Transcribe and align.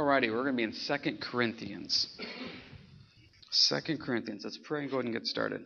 Alrighty, 0.00 0.30
we're 0.30 0.44
going 0.44 0.54
to 0.54 0.56
be 0.56 0.62
in 0.62 0.72
Second 0.72 1.20
Corinthians. 1.20 2.08
Second 3.50 4.00
Corinthians. 4.00 4.40
Let's 4.44 4.58
pray 4.64 4.80
and 4.80 4.90
go 4.90 4.96
ahead 4.96 5.04
and 5.04 5.12
get 5.12 5.26
started. 5.26 5.60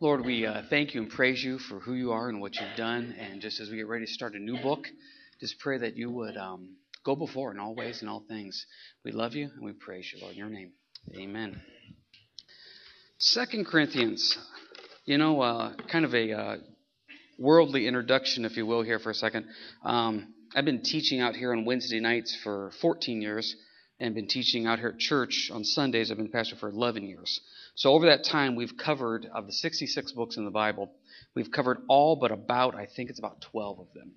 Lord, 0.00 0.24
we 0.24 0.44
uh, 0.44 0.62
thank 0.68 0.94
you 0.94 1.02
and 1.02 1.08
praise 1.08 1.44
you 1.44 1.60
for 1.60 1.78
who 1.78 1.92
you 1.92 2.10
are 2.10 2.28
and 2.28 2.40
what 2.40 2.56
you've 2.56 2.76
done. 2.76 3.14
And 3.20 3.40
just 3.40 3.60
as 3.60 3.70
we 3.70 3.76
get 3.76 3.86
ready 3.86 4.06
to 4.06 4.12
start 4.12 4.34
a 4.34 4.40
new 4.40 4.60
book, 4.60 4.88
just 5.38 5.60
pray 5.60 5.78
that 5.78 5.96
you 5.96 6.10
would 6.10 6.36
um, 6.36 6.74
go 7.04 7.14
before 7.14 7.52
in 7.52 7.60
all 7.60 7.72
ways 7.72 8.00
and 8.00 8.10
all 8.10 8.24
things. 8.26 8.66
We 9.04 9.12
love 9.12 9.36
you 9.36 9.48
and 9.54 9.64
we 9.64 9.70
praise 9.70 10.10
you, 10.12 10.20
Lord. 10.20 10.32
In 10.32 10.38
your 10.38 10.50
name, 10.50 10.72
amen. 11.16 11.62
Second 13.16 13.66
Corinthians. 13.66 14.36
You 15.04 15.18
know, 15.18 15.40
uh, 15.40 15.74
kind 15.86 16.04
of 16.04 16.12
a 16.12 16.32
uh, 16.32 16.56
worldly 17.38 17.86
introduction, 17.86 18.44
if 18.44 18.56
you 18.56 18.66
will, 18.66 18.82
here 18.82 18.98
for 18.98 19.10
a 19.10 19.14
second. 19.14 19.46
Um, 19.84 20.34
I've 20.56 20.64
been 20.64 20.82
teaching 20.82 21.20
out 21.20 21.34
here 21.34 21.52
on 21.52 21.64
Wednesday 21.64 21.98
nights 21.98 22.36
for 22.44 22.70
14 22.80 23.20
years 23.20 23.56
and 23.98 24.14
been 24.14 24.28
teaching 24.28 24.66
out 24.66 24.78
here 24.78 24.90
at 24.90 24.98
church 25.00 25.50
on 25.52 25.64
Sundays. 25.64 26.12
I've 26.12 26.16
been 26.16 26.28
pastor 26.28 26.54
for 26.54 26.68
11 26.68 27.02
years. 27.02 27.40
So 27.74 27.92
over 27.92 28.06
that 28.06 28.22
time, 28.22 28.54
we've 28.54 28.76
covered, 28.76 29.26
of 29.34 29.46
the 29.46 29.52
66 29.52 30.12
books 30.12 30.36
in 30.36 30.44
the 30.44 30.52
Bible, 30.52 30.92
we've 31.34 31.50
covered 31.50 31.78
all 31.88 32.14
but 32.14 32.30
about, 32.30 32.76
I 32.76 32.86
think 32.86 33.10
it's 33.10 33.18
about 33.18 33.40
12 33.40 33.80
of 33.80 33.86
them. 33.94 34.12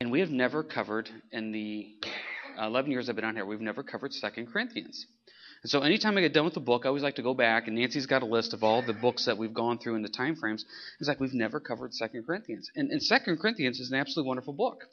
And 0.00 0.12
we 0.12 0.20
have 0.20 0.30
never 0.30 0.62
covered, 0.62 1.10
in 1.32 1.50
the 1.50 1.96
11 2.56 2.92
years 2.92 3.08
I've 3.08 3.16
been 3.16 3.24
on 3.24 3.34
here, 3.34 3.44
we've 3.44 3.60
never 3.60 3.82
covered 3.82 4.14
Second 4.14 4.52
Corinthians. 4.52 5.04
And 5.64 5.70
so 5.70 5.80
anytime 5.80 6.16
I 6.16 6.20
get 6.20 6.32
done 6.32 6.44
with 6.44 6.54
the 6.54 6.60
book, 6.60 6.82
I 6.84 6.88
always 6.88 7.02
like 7.02 7.16
to 7.16 7.22
go 7.22 7.34
back, 7.34 7.66
and 7.66 7.76
Nancy's 7.76 8.06
got 8.06 8.22
a 8.22 8.26
list 8.26 8.54
of 8.54 8.62
all 8.62 8.82
the 8.82 8.92
books 8.92 9.24
that 9.24 9.36
we've 9.36 9.54
gone 9.54 9.78
through 9.78 9.96
in 9.96 10.02
the 10.02 10.08
time 10.08 10.36
frames. 10.36 10.64
It's 11.00 11.08
like 11.08 11.18
we've 11.18 11.34
never 11.34 11.58
covered 11.58 11.92
Second 11.92 12.24
Corinthians. 12.24 12.70
And, 12.76 12.92
and 12.92 13.02
Second 13.02 13.38
Corinthians 13.40 13.80
is 13.80 13.90
an 13.90 13.98
absolutely 13.98 14.28
wonderful 14.28 14.52
book. 14.52 14.84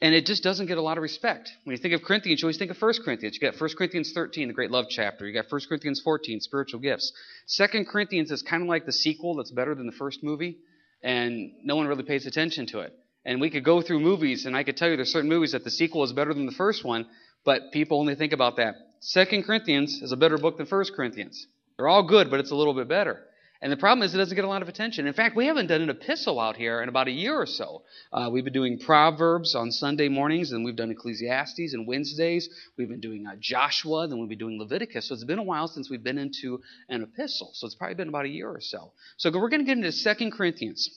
And 0.00 0.14
it 0.14 0.26
just 0.26 0.42
doesn't 0.42 0.66
get 0.66 0.78
a 0.78 0.82
lot 0.82 0.96
of 0.96 1.02
respect. 1.02 1.50
When 1.64 1.76
you 1.76 1.80
think 1.80 1.94
of 1.94 2.02
Corinthians, 2.02 2.42
you 2.42 2.46
always 2.46 2.58
think 2.58 2.70
of 2.70 2.80
1 2.80 2.92
Corinthians. 3.04 3.38
You 3.40 3.50
got 3.50 3.60
1 3.60 3.70
Corinthians 3.76 4.12
13, 4.12 4.48
the 4.48 4.54
great 4.54 4.70
love 4.70 4.86
chapter. 4.88 5.26
You 5.26 5.32
got 5.32 5.50
1 5.50 5.60
Corinthians 5.68 6.00
14, 6.00 6.40
spiritual 6.40 6.80
gifts. 6.80 7.12
2 7.56 7.84
Corinthians 7.84 8.30
is 8.30 8.42
kind 8.42 8.62
of 8.62 8.68
like 8.68 8.84
the 8.86 8.92
sequel 8.92 9.36
that's 9.36 9.52
better 9.52 9.74
than 9.74 9.86
the 9.86 9.92
first 9.92 10.24
movie, 10.24 10.58
and 11.02 11.52
no 11.62 11.76
one 11.76 11.86
really 11.86 12.02
pays 12.02 12.26
attention 12.26 12.66
to 12.66 12.80
it. 12.80 12.92
And 13.24 13.40
we 13.40 13.50
could 13.50 13.64
go 13.64 13.80
through 13.80 14.00
movies, 14.00 14.46
and 14.46 14.56
I 14.56 14.64
could 14.64 14.76
tell 14.76 14.88
you 14.88 14.96
there's 14.96 15.12
certain 15.12 15.30
movies 15.30 15.52
that 15.52 15.62
the 15.62 15.70
sequel 15.70 16.02
is 16.02 16.12
better 16.12 16.34
than 16.34 16.46
the 16.46 16.52
first 16.52 16.84
one, 16.84 17.06
but 17.44 17.70
people 17.72 18.00
only 18.00 18.16
think 18.16 18.32
about 18.32 18.56
that. 18.56 18.74
2 19.12 19.42
Corinthians 19.42 20.00
is 20.02 20.10
a 20.10 20.16
better 20.16 20.38
book 20.38 20.56
than 20.56 20.66
1 20.66 20.84
Corinthians. 20.96 21.46
They're 21.76 21.88
all 21.88 22.02
good, 22.02 22.30
but 22.30 22.40
it's 22.40 22.50
a 22.50 22.56
little 22.56 22.74
bit 22.74 22.88
better. 22.88 23.20
And 23.62 23.70
the 23.70 23.76
problem 23.76 24.04
is 24.04 24.12
it 24.12 24.18
doesn't 24.18 24.34
get 24.34 24.44
a 24.44 24.48
lot 24.48 24.62
of 24.62 24.68
attention. 24.68 25.06
In 25.06 25.12
fact, 25.12 25.36
we 25.36 25.46
haven't 25.46 25.68
done 25.68 25.82
an 25.82 25.88
epistle 25.88 26.40
out 26.40 26.56
here 26.56 26.82
in 26.82 26.88
about 26.88 27.06
a 27.06 27.12
year 27.12 27.40
or 27.40 27.46
so. 27.46 27.82
Uh, 28.12 28.28
we've 28.28 28.42
been 28.42 28.52
doing 28.52 28.80
Proverbs 28.80 29.54
on 29.54 29.70
Sunday 29.70 30.08
mornings, 30.08 30.50
and 30.50 30.64
we've 30.64 30.74
done 30.74 30.90
Ecclesiastes 30.90 31.72
and 31.72 31.86
Wednesdays. 31.86 32.48
We've 32.76 32.88
been 32.88 33.00
doing 33.00 33.24
uh, 33.24 33.36
Joshua, 33.38 34.08
then 34.08 34.18
we'll 34.18 34.26
be 34.26 34.34
doing 34.34 34.58
Leviticus. 34.58 35.06
So 35.06 35.14
it's 35.14 35.22
been 35.22 35.38
a 35.38 35.44
while 35.44 35.68
since 35.68 35.88
we've 35.88 36.02
been 36.02 36.18
into 36.18 36.60
an 36.88 37.04
epistle. 37.04 37.52
So 37.54 37.66
it's 37.66 37.76
probably 37.76 37.94
been 37.94 38.08
about 38.08 38.24
a 38.24 38.30
year 38.30 38.48
or 38.48 38.60
so. 38.60 38.92
So 39.16 39.30
we're 39.32 39.48
going 39.48 39.60
to 39.60 39.66
get 39.66 39.76
into 39.76 39.92
Second 39.92 40.32
Corinthians. 40.32 40.90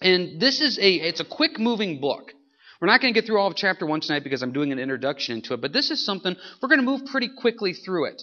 And 0.00 0.40
this 0.40 0.60
is 0.60 0.80
a, 0.80 0.94
it's 0.94 1.20
a 1.20 1.24
quick 1.24 1.60
moving 1.60 2.00
book. 2.00 2.32
We're 2.80 2.88
not 2.88 3.02
going 3.02 3.12
to 3.12 3.20
get 3.20 3.26
through 3.26 3.38
all 3.38 3.48
of 3.48 3.56
chapter 3.56 3.84
1 3.84 4.00
tonight 4.00 4.24
because 4.24 4.42
I'm 4.42 4.52
doing 4.52 4.72
an 4.72 4.78
introduction 4.78 5.36
into 5.36 5.52
it, 5.52 5.60
but 5.60 5.72
this 5.72 5.90
is 5.90 6.04
something 6.04 6.34
we're 6.62 6.68
going 6.70 6.80
to 6.80 6.84
move 6.84 7.04
pretty 7.04 7.28
quickly 7.28 7.74
through 7.74 8.06
it. 8.06 8.22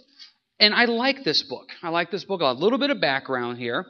And 0.59 0.73
I 0.73 0.85
like 0.85 1.23
this 1.23 1.43
book. 1.43 1.69
I 1.83 1.89
like 1.89 2.11
this 2.11 2.23
book. 2.23 2.41
A 2.41 2.51
little 2.51 2.79
bit 2.79 2.89
of 2.89 2.99
background 2.99 3.57
here. 3.59 3.85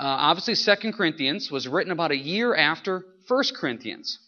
Uh, 0.00 0.06
obviously, 0.06 0.54
Second 0.54 0.94
Corinthians 0.94 1.50
was 1.50 1.68
written 1.68 1.92
about 1.92 2.10
a 2.10 2.16
year 2.16 2.54
after 2.54 3.04
First 3.26 3.56
Corinthians. 3.56 4.18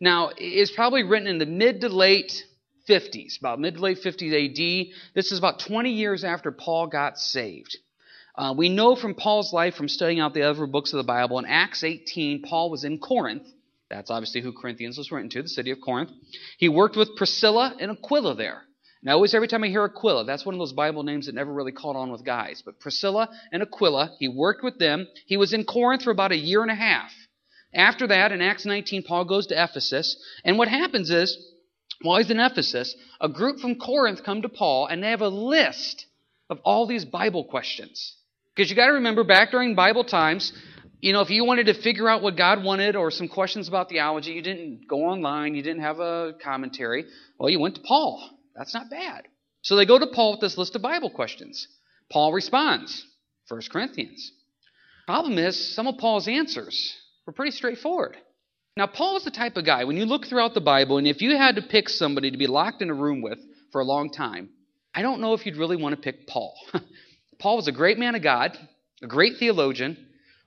Now, 0.00 0.30
it's 0.36 0.72
probably 0.72 1.04
written 1.04 1.28
in 1.28 1.38
the 1.38 1.46
mid 1.46 1.80
to 1.82 1.88
late 1.88 2.44
50s, 2.88 3.38
about 3.38 3.60
mid 3.60 3.74
to 3.74 3.80
late 3.80 3.98
50s 3.98 4.32
AD. 4.32 4.94
This 5.14 5.32
is 5.32 5.38
about 5.38 5.60
20 5.60 5.90
years 5.92 6.24
after 6.24 6.50
Paul 6.50 6.88
got 6.88 7.18
saved. 7.18 7.76
Uh, 8.34 8.54
we 8.56 8.68
know 8.68 8.96
from 8.96 9.14
Paul's 9.14 9.52
life, 9.52 9.74
from 9.74 9.88
studying 9.88 10.18
out 10.18 10.34
the 10.34 10.42
other 10.42 10.66
books 10.66 10.92
of 10.92 10.96
the 10.96 11.04
Bible, 11.04 11.38
in 11.38 11.44
Acts 11.44 11.84
18, 11.84 12.42
Paul 12.42 12.70
was 12.70 12.84
in 12.84 12.98
Corinth. 12.98 13.46
That's 13.90 14.10
obviously 14.10 14.40
who 14.40 14.52
Corinthians 14.52 14.96
was 14.96 15.12
written 15.12 15.28
to, 15.30 15.42
the 15.42 15.48
city 15.48 15.70
of 15.70 15.80
Corinth. 15.80 16.10
He 16.56 16.68
worked 16.68 16.96
with 16.96 17.14
Priscilla 17.14 17.76
and 17.78 17.90
Aquila 17.90 18.34
there. 18.34 18.62
Now, 19.02 19.14
always 19.14 19.34
every 19.34 19.48
time 19.48 19.64
I 19.64 19.68
hear 19.68 19.84
Aquila, 19.84 20.24
that's 20.24 20.46
one 20.46 20.54
of 20.54 20.60
those 20.60 20.72
Bible 20.72 21.02
names 21.02 21.26
that 21.26 21.34
never 21.34 21.52
really 21.52 21.72
caught 21.72 21.96
on 21.96 22.12
with 22.12 22.24
guys. 22.24 22.62
But 22.64 22.78
Priscilla 22.78 23.28
and 23.50 23.62
Aquila, 23.62 24.14
he 24.20 24.28
worked 24.28 24.62
with 24.62 24.78
them. 24.78 25.08
He 25.26 25.36
was 25.36 25.52
in 25.52 25.64
Corinth 25.64 26.02
for 26.02 26.12
about 26.12 26.30
a 26.30 26.36
year 26.36 26.62
and 26.62 26.70
a 26.70 26.76
half. 26.76 27.10
After 27.74 28.06
that, 28.06 28.30
in 28.30 28.40
Acts 28.40 28.64
19, 28.64 29.02
Paul 29.02 29.24
goes 29.24 29.48
to 29.48 29.60
Ephesus. 29.60 30.16
And 30.44 30.56
what 30.56 30.68
happens 30.68 31.10
is, 31.10 31.36
while 32.02 32.18
he's 32.18 32.30
in 32.30 32.38
Ephesus, 32.38 32.94
a 33.20 33.28
group 33.28 33.58
from 33.58 33.76
Corinth 33.76 34.22
come 34.22 34.42
to 34.42 34.48
Paul 34.48 34.86
and 34.86 35.02
they 35.02 35.10
have 35.10 35.20
a 35.20 35.28
list 35.28 36.06
of 36.48 36.60
all 36.64 36.86
these 36.86 37.04
Bible 37.04 37.44
questions. 37.44 38.14
Because 38.54 38.70
you 38.70 38.76
got 38.76 38.86
to 38.86 38.94
remember, 38.94 39.24
back 39.24 39.50
during 39.50 39.74
Bible 39.74 40.04
times, 40.04 40.52
you 41.00 41.12
know, 41.12 41.22
if 41.22 41.30
you 41.30 41.44
wanted 41.44 41.66
to 41.66 41.74
figure 41.74 42.08
out 42.08 42.22
what 42.22 42.36
God 42.36 42.62
wanted 42.62 42.94
or 42.94 43.10
some 43.10 43.26
questions 43.26 43.66
about 43.66 43.88
theology, 43.88 44.32
you 44.32 44.42
didn't 44.42 44.86
go 44.86 45.04
online, 45.06 45.54
you 45.56 45.62
didn't 45.62 45.82
have 45.82 45.98
a 45.98 46.34
commentary. 46.40 47.06
Well, 47.38 47.50
you 47.50 47.58
went 47.58 47.76
to 47.76 47.80
Paul. 47.80 48.38
That's 48.56 48.74
not 48.74 48.90
bad. 48.90 49.26
So 49.62 49.76
they 49.76 49.86
go 49.86 49.98
to 49.98 50.06
Paul 50.06 50.32
with 50.32 50.40
this 50.40 50.58
list 50.58 50.74
of 50.76 50.82
Bible 50.82 51.10
questions. 51.10 51.68
Paul 52.10 52.32
responds, 52.32 53.06
1 53.48 53.60
Corinthians. 53.70 54.32
Problem 55.06 55.38
is, 55.38 55.74
some 55.74 55.86
of 55.86 55.98
Paul's 55.98 56.28
answers 56.28 56.96
were 57.26 57.32
pretty 57.32 57.52
straightforward. 57.52 58.16
Now, 58.76 58.86
Paul 58.86 59.16
is 59.16 59.24
the 59.24 59.30
type 59.30 59.56
of 59.56 59.66
guy, 59.66 59.84
when 59.84 59.96
you 59.96 60.06
look 60.06 60.26
throughout 60.26 60.54
the 60.54 60.60
Bible, 60.60 60.98
and 60.98 61.06
if 61.06 61.20
you 61.20 61.36
had 61.36 61.56
to 61.56 61.62
pick 61.62 61.88
somebody 61.88 62.30
to 62.30 62.38
be 62.38 62.46
locked 62.46 62.82
in 62.82 62.90
a 62.90 62.94
room 62.94 63.20
with 63.20 63.38
for 63.70 63.80
a 63.80 63.84
long 63.84 64.10
time, 64.10 64.48
I 64.94 65.02
don't 65.02 65.20
know 65.20 65.34
if 65.34 65.44
you'd 65.44 65.56
really 65.56 65.76
want 65.76 65.94
to 65.94 66.00
pick 66.00 66.26
Paul. 66.26 66.54
Paul 67.38 67.56
was 67.56 67.68
a 67.68 67.72
great 67.72 67.98
man 67.98 68.14
of 68.14 68.22
God, 68.22 68.56
a 69.02 69.06
great 69.06 69.36
theologian, 69.38 69.96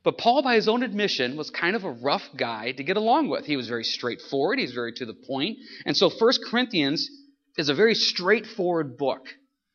but 0.03 0.17
Paul, 0.17 0.43
by 0.43 0.55
his 0.55 0.67
own 0.67 0.83
admission, 0.83 1.35
was 1.35 1.49
kind 1.49 1.75
of 1.75 1.83
a 1.83 1.91
rough 1.91 2.27
guy 2.37 2.71
to 2.71 2.83
get 2.83 2.95
along 2.95 3.27
with. 3.27 3.45
He 3.45 3.57
was 3.57 3.67
very 3.67 3.83
straightforward, 3.83 4.59
he's 4.59 4.71
very 4.71 4.93
to 4.93 5.05
the 5.05 5.15
point. 5.15 5.57
And 5.85 5.97
so 5.97 6.09
1 6.09 6.33
Corinthians 6.49 7.09
is 7.57 7.69
a 7.69 7.73
very 7.73 7.95
straightforward 7.95 8.97
book 8.97 9.27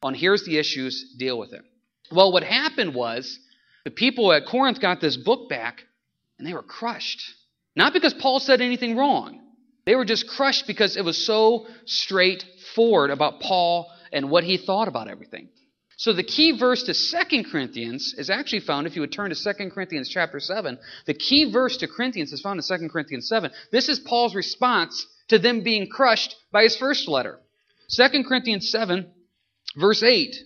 on 0.03 0.15
here's 0.15 0.45
the 0.45 0.59
issues, 0.59 1.15
deal 1.19 1.39
with 1.39 1.53
it. 1.53 1.63
Well, 2.11 2.33
what 2.33 2.43
happened 2.43 2.95
was 2.95 3.39
the 3.85 3.91
people 3.91 4.33
at 4.33 4.47
Corinth 4.47 4.81
got 4.81 5.01
this 5.01 5.17
book 5.17 5.49
back 5.49 5.83
and 6.39 6.47
they 6.47 6.55
were 6.55 6.63
crushed. 6.63 7.23
Not 7.77 7.93
because 7.93 8.15
Paul 8.15 8.41
said 8.41 8.61
anything 8.61 8.97
wrong. 8.97 9.41
They 9.87 9.95
were 9.95 10.05
just 10.05 10.29
crushed 10.29 10.67
because 10.67 10.97
it 10.97 11.05
was 11.05 11.25
so 11.25 11.67
straightforward 11.85 13.11
about 13.11 13.41
Paul 13.41 13.91
and 14.13 14.31
what 14.31 14.45
he 14.45 14.57
thought 14.57 14.89
about 14.89 15.09
everything. 15.09 15.49
So 15.97 16.13
the 16.15 16.23
key 16.23 16.59
verse 16.59 16.83
to 16.85 16.95
2 16.95 17.45
Corinthians 17.51 18.15
is 18.17 18.31
actually 18.31 18.61
found 18.61 18.87
if 18.87 18.97
you 18.97 19.03
would 19.03 19.13
turn 19.13 19.31
to 19.31 19.55
2 19.55 19.71
Corinthians 19.71 20.09
chapter 20.09 20.41
7. 20.41 20.79
The 21.07 21.15
key 21.15 21.53
verse 21.53 21.77
to 21.79 21.89
Corinthians 21.89 22.33
is 22.33 22.41
found 22.41 22.59
in 22.59 22.79
2 22.79 22.89
Corinthians 22.89 23.29
7. 23.29 23.51
This 23.71 23.89
is 23.89 24.01
Paul's 24.01 24.35
response 24.35 25.07
to 25.29 25.39
them 25.39 25.63
being 25.63 25.89
crushed 25.89 26.37
by 26.53 26.63
his 26.63 26.77
first 26.77 27.07
letter. 27.07 27.39
2 27.91 28.25
Corinthians 28.25 28.71
7, 28.71 29.11
verse 29.77 30.03
8. 30.03 30.37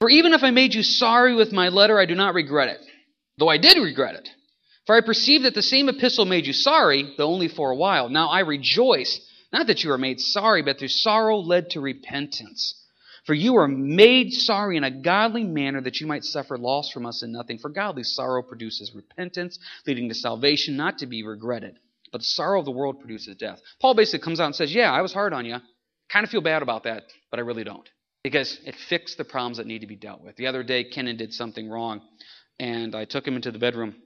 For 0.00 0.10
even 0.10 0.32
if 0.32 0.42
I 0.42 0.50
made 0.50 0.74
you 0.74 0.82
sorry 0.82 1.34
with 1.34 1.52
my 1.52 1.68
letter, 1.68 1.98
I 1.98 2.06
do 2.06 2.14
not 2.14 2.34
regret 2.34 2.68
it, 2.68 2.80
though 3.38 3.48
I 3.48 3.58
did 3.58 3.78
regret 3.78 4.16
it. 4.16 4.28
For 4.86 4.94
I 4.94 5.00
perceive 5.00 5.42
that 5.42 5.54
the 5.54 5.62
same 5.62 5.88
epistle 5.88 6.26
made 6.26 6.46
you 6.46 6.52
sorry, 6.52 7.14
though 7.16 7.30
only 7.30 7.48
for 7.48 7.70
a 7.70 7.76
while. 7.76 8.08
Now 8.08 8.28
I 8.28 8.40
rejoice, 8.40 9.20
not 9.52 9.66
that 9.68 9.82
you 9.82 9.90
were 9.90 9.98
made 9.98 10.20
sorry, 10.20 10.62
but 10.62 10.78
through 10.78 10.88
sorrow 10.88 11.38
led 11.38 11.70
to 11.70 11.80
repentance. 11.80 12.80
For 13.24 13.32
you 13.32 13.56
are 13.56 13.68
made 13.68 14.32
sorry 14.34 14.76
in 14.76 14.84
a 14.84 14.90
godly 14.90 15.44
manner 15.44 15.80
that 15.80 16.00
you 16.00 16.06
might 16.06 16.24
suffer 16.24 16.58
loss 16.58 16.90
from 16.90 17.06
us 17.06 17.22
in 17.22 17.32
nothing. 17.32 17.58
For 17.58 17.70
godly 17.70 18.02
sorrow 18.02 18.42
produces 18.42 18.94
repentance, 18.94 19.58
leading 19.86 20.10
to 20.10 20.14
salvation, 20.14 20.76
not 20.76 20.98
to 20.98 21.06
be 21.06 21.22
regretted. 21.22 21.78
But 22.12 22.20
the 22.20 22.26
sorrow 22.26 22.58
of 22.58 22.66
the 22.66 22.70
world 22.70 23.00
produces 23.00 23.36
death. 23.36 23.62
Paul 23.80 23.94
basically 23.94 24.22
comes 24.22 24.40
out 24.40 24.46
and 24.46 24.54
says, 24.54 24.74
Yeah, 24.74 24.92
I 24.92 25.00
was 25.00 25.14
hard 25.14 25.32
on 25.32 25.46
you. 25.46 25.56
Kind 26.14 26.22
of 26.22 26.30
feel 26.30 26.42
bad 26.42 26.62
about 26.62 26.84
that, 26.84 27.02
but 27.32 27.40
I 27.40 27.42
really 27.42 27.64
don't. 27.64 27.88
Because 28.22 28.60
it 28.64 28.76
fixed 28.88 29.18
the 29.18 29.24
problems 29.24 29.56
that 29.56 29.66
need 29.66 29.80
to 29.80 29.88
be 29.88 29.96
dealt 29.96 30.22
with. 30.22 30.36
The 30.36 30.46
other 30.46 30.62
day, 30.62 30.84
Kenan 30.84 31.16
did 31.16 31.34
something 31.34 31.68
wrong, 31.68 32.02
and 32.60 32.94
I 32.94 33.04
took 33.04 33.26
him 33.26 33.34
into 33.34 33.50
the 33.50 33.58
bedroom, 33.58 33.96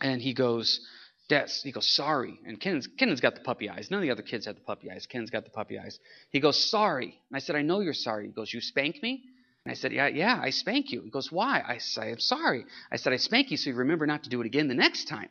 and 0.00 0.22
he 0.22 0.32
goes, 0.32 0.80
Des, 1.28 1.48
he 1.62 1.70
goes, 1.70 1.86
sorry. 1.86 2.40
And 2.46 2.58
Kenan's, 2.58 2.88
Kenan's 2.98 3.20
got 3.20 3.34
the 3.34 3.42
puppy 3.42 3.68
eyes. 3.68 3.90
None 3.90 3.98
of 3.98 4.02
the 4.02 4.10
other 4.10 4.22
kids 4.22 4.46
have 4.46 4.54
the 4.54 4.62
puppy 4.62 4.90
eyes. 4.90 5.04
Kenan's 5.04 5.28
got 5.28 5.44
the 5.44 5.50
puppy 5.50 5.78
eyes. 5.78 5.98
He 6.30 6.40
goes, 6.40 6.70
sorry. 6.70 7.14
And 7.28 7.36
I 7.36 7.40
said, 7.40 7.56
I 7.56 7.62
know 7.62 7.80
you're 7.80 7.92
sorry. 7.92 8.26
He 8.26 8.32
goes, 8.32 8.52
you 8.52 8.62
spank 8.62 9.02
me? 9.02 9.22
And 9.66 9.70
I 9.70 9.74
said, 9.74 9.92
yeah, 9.92 10.08
yeah, 10.08 10.40
I 10.42 10.48
spank 10.48 10.90
you. 10.90 11.02
He 11.02 11.10
goes, 11.10 11.30
why? 11.30 11.62
I 11.64 11.76
said, 11.76 12.08
I'm 12.08 12.20
sorry. 12.20 12.64
I 12.90 12.96
said, 12.96 13.12
I 13.12 13.16
spank 13.18 13.50
you 13.50 13.58
so 13.58 13.68
you 13.68 13.76
remember 13.76 14.06
not 14.06 14.24
to 14.24 14.30
do 14.30 14.40
it 14.40 14.46
again 14.46 14.66
the 14.66 14.74
next 14.74 15.08
time. 15.08 15.28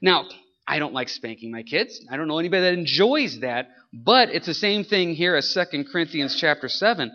Now, 0.00 0.28
I 0.66 0.78
don't 0.78 0.94
like 0.94 1.08
spanking 1.08 1.50
my 1.50 1.62
kids. 1.62 2.00
I 2.10 2.16
don't 2.16 2.28
know 2.28 2.38
anybody 2.38 2.62
that 2.62 2.72
enjoys 2.74 3.40
that, 3.40 3.68
but 3.92 4.30
it's 4.30 4.46
the 4.46 4.54
same 4.54 4.84
thing 4.84 5.14
here 5.14 5.36
as 5.36 5.52
2 5.52 5.84
Corinthians 5.92 6.36
chapter 6.40 6.68
7. 6.68 7.12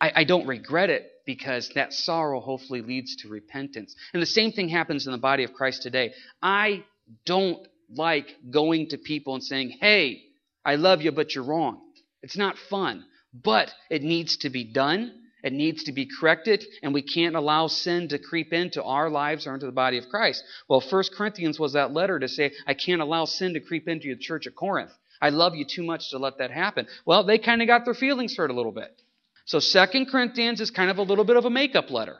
I, 0.00 0.12
I 0.16 0.24
don't 0.24 0.46
regret 0.46 0.90
it 0.90 1.10
because 1.26 1.70
that 1.74 1.92
sorrow 1.92 2.40
hopefully 2.40 2.82
leads 2.82 3.16
to 3.16 3.28
repentance. 3.28 3.96
And 4.12 4.22
the 4.22 4.26
same 4.26 4.52
thing 4.52 4.68
happens 4.68 5.06
in 5.06 5.12
the 5.12 5.18
body 5.18 5.42
of 5.44 5.52
Christ 5.54 5.82
today. 5.82 6.12
I 6.42 6.84
don't 7.26 7.66
like 7.90 8.26
going 8.50 8.88
to 8.90 8.98
people 8.98 9.34
and 9.34 9.42
saying, 9.42 9.76
hey, 9.80 10.22
I 10.64 10.76
love 10.76 11.02
you, 11.02 11.12
but 11.12 11.34
you're 11.34 11.44
wrong. 11.44 11.80
It's 12.22 12.36
not 12.36 12.56
fun. 12.70 13.04
but 13.34 13.72
it 13.90 14.02
needs 14.02 14.36
to 14.38 14.50
be 14.50 14.64
done. 14.64 15.12
It 15.44 15.52
needs 15.52 15.84
to 15.84 15.92
be 15.92 16.06
corrected, 16.06 16.64
and 16.82 16.94
we 16.94 17.02
can't 17.02 17.36
allow 17.36 17.66
sin 17.66 18.08
to 18.08 18.18
creep 18.18 18.54
into 18.54 18.82
our 18.82 19.10
lives 19.10 19.46
or 19.46 19.52
into 19.52 19.66
the 19.66 19.72
body 19.72 19.98
of 19.98 20.08
Christ. 20.08 20.42
Well, 20.68 20.80
1 20.80 21.04
Corinthians 21.14 21.60
was 21.60 21.74
that 21.74 21.92
letter 21.92 22.18
to 22.18 22.28
say, 22.28 22.52
I 22.66 22.72
can't 22.72 23.02
allow 23.02 23.26
sin 23.26 23.52
to 23.52 23.60
creep 23.60 23.86
into 23.86 24.06
your 24.06 24.16
church 24.16 24.46
at 24.46 24.56
Corinth. 24.56 24.92
I 25.20 25.28
love 25.28 25.54
you 25.54 25.66
too 25.68 25.82
much 25.82 26.10
to 26.10 26.18
let 26.18 26.38
that 26.38 26.50
happen. 26.50 26.86
Well, 27.04 27.24
they 27.24 27.36
kind 27.36 27.60
of 27.60 27.68
got 27.68 27.84
their 27.84 27.92
feelings 27.92 28.34
hurt 28.34 28.50
a 28.50 28.54
little 28.54 28.72
bit. 28.72 28.98
So 29.44 29.60
2 29.60 30.06
Corinthians 30.06 30.62
is 30.62 30.70
kind 30.70 30.90
of 30.90 30.96
a 30.96 31.02
little 31.02 31.26
bit 31.26 31.36
of 31.36 31.44
a 31.44 31.50
makeup 31.50 31.90
letter 31.90 32.16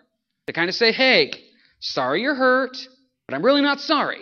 to 0.47 0.53
kind 0.53 0.69
of 0.69 0.75
say, 0.75 0.93
hey, 0.93 1.33
sorry 1.81 2.21
you're 2.21 2.35
hurt, 2.35 2.77
but 3.27 3.35
I'm 3.35 3.45
really 3.45 3.63
not 3.63 3.81
sorry. 3.81 4.21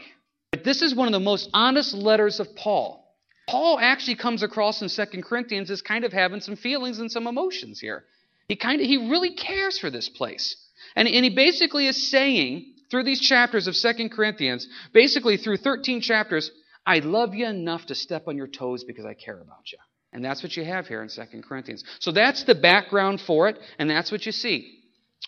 But 0.52 0.62
this 0.62 0.80
is 0.80 0.94
one 0.94 1.08
of 1.08 1.12
the 1.12 1.18
most 1.18 1.50
honest 1.52 1.92
letters 1.92 2.38
of 2.38 2.54
Paul. 2.54 3.04
Paul 3.48 3.80
actually 3.80 4.14
comes 4.14 4.44
across 4.44 4.80
in 4.80 4.88
2 4.88 5.22
Corinthians 5.22 5.72
as 5.72 5.82
kind 5.82 6.04
of 6.04 6.12
having 6.12 6.40
some 6.40 6.54
feelings 6.54 7.00
and 7.00 7.10
some 7.10 7.26
emotions 7.26 7.80
here. 7.80 8.04
He 8.52 8.56
kind 8.56 8.82
of 8.82 8.86
he 8.86 9.08
really 9.08 9.30
cares 9.30 9.78
for 9.78 9.88
this 9.88 10.10
place. 10.10 10.56
And, 10.94 11.08
and 11.08 11.24
he 11.24 11.34
basically 11.34 11.86
is 11.86 12.10
saying 12.10 12.74
through 12.90 13.04
these 13.04 13.18
chapters 13.18 13.66
of 13.66 13.74
2 13.74 14.10
Corinthians, 14.10 14.68
basically 14.92 15.38
through 15.38 15.56
13 15.56 16.02
chapters, 16.02 16.50
I 16.84 16.98
love 16.98 17.34
you 17.34 17.46
enough 17.46 17.86
to 17.86 17.94
step 17.94 18.28
on 18.28 18.36
your 18.36 18.46
toes 18.46 18.84
because 18.84 19.06
I 19.06 19.14
care 19.14 19.40
about 19.40 19.72
you. 19.72 19.78
And 20.12 20.22
that's 20.22 20.42
what 20.42 20.54
you 20.54 20.66
have 20.66 20.86
here 20.86 21.02
in 21.02 21.08
2 21.08 21.22
Corinthians. 21.40 21.82
So 22.00 22.12
that's 22.12 22.44
the 22.44 22.54
background 22.54 23.22
for 23.22 23.48
it, 23.48 23.58
and 23.78 23.88
that's 23.88 24.12
what 24.12 24.26
you 24.26 24.32
see. 24.32 24.80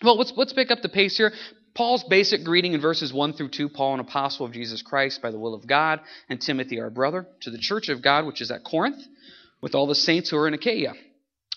Well, 0.03 0.19
let's, 0.19 0.33
let's 0.35 0.53
pick 0.53 0.69
up 0.69 0.83
the 0.83 0.89
pace 0.89 1.17
here. 1.17 1.31
Paul's 1.73 2.03
basic 2.03 2.43
greeting 2.43 2.73
in 2.73 2.79
verses 2.79 3.11
1 3.11 3.33
through 3.33 3.49
2 3.49 3.69
Paul, 3.69 3.95
an 3.95 4.01
apostle 4.01 4.45
of 4.45 4.51
Jesus 4.51 4.83
Christ 4.83 5.23
by 5.23 5.31
the 5.31 5.39
will 5.39 5.55
of 5.55 5.65
God, 5.65 5.99
and 6.29 6.39
Timothy, 6.39 6.79
our 6.79 6.91
brother, 6.91 7.25
to 7.41 7.49
the 7.49 7.57
church 7.57 7.89
of 7.89 8.03
God, 8.03 8.27
which 8.27 8.39
is 8.39 8.51
at 8.51 8.63
Corinth, 8.63 9.03
with 9.61 9.73
all 9.73 9.87
the 9.87 9.95
saints 9.95 10.29
who 10.29 10.37
are 10.37 10.47
in 10.47 10.53
Achaia. 10.53 10.93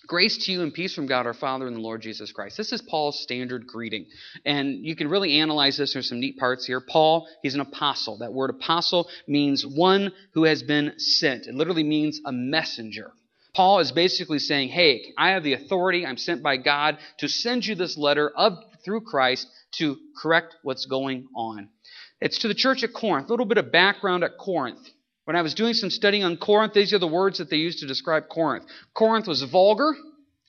Grace 0.08 0.38
to 0.46 0.52
you 0.52 0.62
and 0.62 0.72
peace 0.72 0.94
from 0.94 1.06
God 1.06 1.26
our 1.26 1.34
Father 1.34 1.66
and 1.66 1.76
the 1.76 1.80
Lord 1.80 2.00
Jesus 2.00 2.32
Christ. 2.32 2.56
This 2.56 2.72
is 2.72 2.80
Paul's 2.80 3.20
standard 3.20 3.66
greeting. 3.66 4.06
And 4.46 4.82
you 4.82 4.96
can 4.96 5.08
really 5.08 5.38
analyze 5.38 5.76
this. 5.76 5.92
There's 5.92 6.08
some 6.08 6.18
neat 6.18 6.38
parts 6.38 6.64
here. 6.64 6.80
Paul, 6.80 7.28
he's 7.42 7.54
an 7.54 7.60
apostle. 7.60 8.16
That 8.16 8.32
word 8.32 8.48
apostle 8.48 9.10
means 9.26 9.66
one 9.66 10.12
who 10.32 10.44
has 10.44 10.62
been 10.62 10.94
sent. 10.96 11.46
It 11.46 11.54
literally 11.54 11.84
means 11.84 12.22
a 12.24 12.32
messenger. 12.32 13.12
Paul 13.54 13.80
is 13.80 13.92
basically 13.92 14.38
saying, 14.38 14.70
Hey, 14.70 15.12
I 15.18 15.32
have 15.32 15.42
the 15.42 15.52
authority, 15.52 16.06
I'm 16.06 16.16
sent 16.16 16.42
by 16.42 16.56
God 16.56 16.96
to 17.18 17.28
send 17.28 17.66
you 17.66 17.74
this 17.74 17.98
letter 17.98 18.30
of 18.34 18.54
through 18.86 19.02
Christ 19.02 19.46
to 19.72 19.98
correct 20.16 20.56
what's 20.62 20.86
going 20.86 21.28
on. 21.36 21.68
It's 22.18 22.38
to 22.38 22.48
the 22.48 22.54
church 22.54 22.82
at 22.82 22.94
Corinth. 22.94 23.28
A 23.28 23.30
little 23.30 23.44
bit 23.44 23.58
of 23.58 23.70
background 23.70 24.24
at 24.24 24.38
Corinth. 24.38 24.88
When 25.28 25.36
I 25.36 25.42
was 25.42 25.52
doing 25.52 25.74
some 25.74 25.90
studying 25.90 26.24
on 26.24 26.38
Corinth, 26.38 26.72
these 26.72 26.94
are 26.94 26.98
the 26.98 27.06
words 27.06 27.36
that 27.36 27.50
they 27.50 27.58
used 27.58 27.80
to 27.80 27.86
describe 27.86 28.30
Corinth. 28.30 28.64
Corinth 28.94 29.26
was 29.26 29.42
vulgar, 29.42 29.94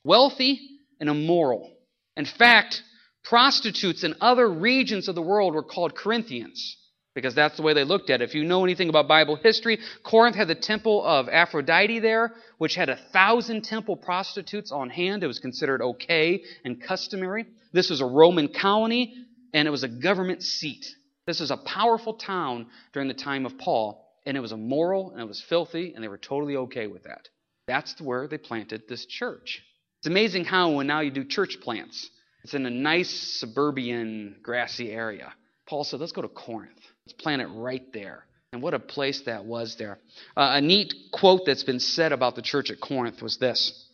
wealthy, 0.06 0.58
and 1.02 1.10
immoral. 1.10 1.74
In 2.16 2.24
fact, 2.24 2.82
prostitutes 3.26 4.06
in 4.06 4.16
other 4.22 4.50
regions 4.50 5.10
of 5.10 5.16
the 5.16 5.22
world 5.22 5.54
were 5.54 5.64
called 5.64 5.98
Corinthians 5.98 6.78
because 7.14 7.36
that's 7.36 7.58
the 7.58 7.62
way 7.62 7.74
they 7.74 7.84
looked 7.84 8.10
at 8.10 8.22
it. 8.22 8.30
If 8.30 8.36
you 8.36 8.46
know 8.46 8.64
anything 8.64 8.88
about 8.88 9.10
Bible 9.10 9.36
history, 9.36 9.80
Corinth 10.02 10.38
had 10.38 10.48
the 10.48 10.56
temple 10.56 11.04
of 11.04 11.28
Aphrodite 11.28 12.00
there, 12.00 12.32
which 12.58 12.76
had 12.76 12.88
a 12.88 13.00
thousand 13.12 13.66
temple 13.66 13.98
prostitutes 13.98 14.72
on 14.72 14.90
hand. 14.90 15.26
It 15.26 15.28
was 15.28 15.40
considered 15.40 15.82
okay 15.82 16.42
and 16.64 16.82
customary. 16.82 17.48
This 17.74 17.90
was 17.90 18.00
a 18.00 18.06
Roman 18.06 18.48
colony, 18.48 19.26
and 19.54 19.68
it 19.68 19.72
was 19.72 19.84
a 19.84 19.90
government 19.90 20.42
seat. 20.42 20.86
This 21.28 21.42
was 21.42 21.52
a 21.52 21.58
powerful 21.58 22.14
town 22.14 22.68
during 22.94 23.10
the 23.10 23.14
time 23.14 23.46
of 23.46 23.58
Paul 23.58 24.06
and 24.30 24.38
it 24.38 24.42
was 24.42 24.52
immoral 24.52 25.10
and 25.10 25.20
it 25.20 25.28
was 25.28 25.44
filthy, 25.50 25.94
and 25.96 26.04
they 26.04 26.08
were 26.08 26.20
totally 26.20 26.56
okay 26.56 26.86
with 26.86 27.06
that. 27.06 27.28
That's 27.68 28.00
where 28.00 28.28
they 28.28 28.38
planted 28.38 28.84
this 28.88 29.08
church. 29.08 29.64
It's 29.98 30.08
amazing 30.08 30.46
how 30.46 30.70
when 30.76 30.86
now 30.86 31.00
you 31.00 31.10
do 31.10 31.26
church 31.26 31.58
plants, 31.62 32.08
it's 32.44 32.54
in 32.54 32.64
a 32.68 32.70
nice 32.70 33.10
suburban 33.40 34.36
grassy 34.44 34.92
area. 34.92 35.34
Paul 35.68 35.84
said, 35.84 36.00
let's 36.00 36.12
go 36.12 36.22
to 36.22 36.28
Corinth. 36.28 36.78
Let's 37.08 37.20
plant 37.20 37.42
it 37.42 37.48
right 37.48 37.92
there. 37.92 38.24
And 38.54 38.62
what 38.62 38.76
a 38.76 38.80
place 38.80 39.24
that 39.26 39.46
was 39.46 39.78
there. 39.80 39.98
Uh, 40.38 40.52
a 40.54 40.62
neat 40.62 40.94
quote 41.12 41.42
that's 41.48 41.64
been 41.64 41.80
said 41.80 42.12
about 42.12 42.36
the 42.36 42.44
church 42.44 42.70
at 42.70 42.80
Corinth 42.80 43.24
was 43.24 43.38
this 43.40 43.88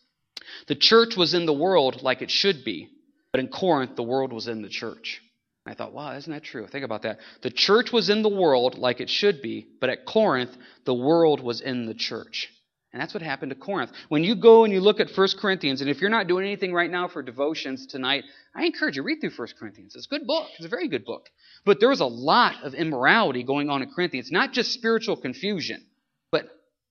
The 0.67 0.75
church 0.75 1.15
was 1.15 1.33
in 1.33 1.45
the 1.45 1.53
world 1.53 2.01
like 2.01 2.21
it 2.21 2.29
should 2.29 2.65
be, 2.65 2.89
but 3.31 3.39
in 3.39 3.47
Corinth, 3.47 3.95
the 3.95 4.03
world 4.03 4.33
was 4.33 4.49
in 4.49 4.61
the 4.61 4.69
church. 4.69 5.21
I 5.67 5.73
thought, 5.73 5.93
wow, 5.93 6.15
isn't 6.15 6.31
that 6.31 6.43
true? 6.43 6.67
Think 6.67 6.85
about 6.85 7.01
that. 7.03 7.19
The 7.41 7.49
church 7.49 7.91
was 7.91 8.09
in 8.09 8.21
the 8.21 8.29
world 8.29 8.77
like 8.77 9.01
it 9.01 9.09
should 9.09 9.41
be, 9.41 9.67
but 9.81 9.89
at 9.89 10.05
Corinth, 10.05 10.55
the 10.85 10.93
world 10.93 11.41
was 11.41 11.59
in 11.59 11.87
the 11.87 11.95
church. 11.95 12.49
And 12.93 13.01
that's 13.01 13.13
what 13.13 13.23
happened 13.23 13.49
to 13.49 13.57
Corinth. 13.57 13.91
When 14.07 14.23
you 14.23 14.35
go 14.35 14.63
and 14.63 14.71
you 14.71 14.79
look 14.79 14.99
at 15.01 15.09
1 15.13 15.27
Corinthians, 15.37 15.81
and 15.81 15.89
if 15.89 15.99
you're 15.99 16.09
not 16.09 16.27
doing 16.27 16.45
anything 16.45 16.71
right 16.71 16.89
now 16.89 17.09
for 17.09 17.21
devotions 17.21 17.87
tonight, 17.87 18.23
I 18.55 18.63
encourage 18.63 18.95
you 18.95 19.03
read 19.03 19.19
through 19.19 19.31
1 19.35 19.47
Corinthians. 19.59 19.95
It's 19.95 20.05
a 20.05 20.09
good 20.09 20.25
book. 20.25 20.47
It's 20.55 20.65
a 20.65 20.69
very 20.69 20.87
good 20.87 21.03
book. 21.03 21.27
But 21.65 21.79
there 21.79 21.89
was 21.89 21.99
a 21.99 22.05
lot 22.05 22.63
of 22.63 22.73
immorality 22.73 23.43
going 23.43 23.69
on 23.69 23.81
in 23.81 23.91
Corinthians, 23.91 24.31
not 24.31 24.53
just 24.53 24.71
spiritual 24.71 25.17
confusion, 25.17 25.83
but 26.31 26.45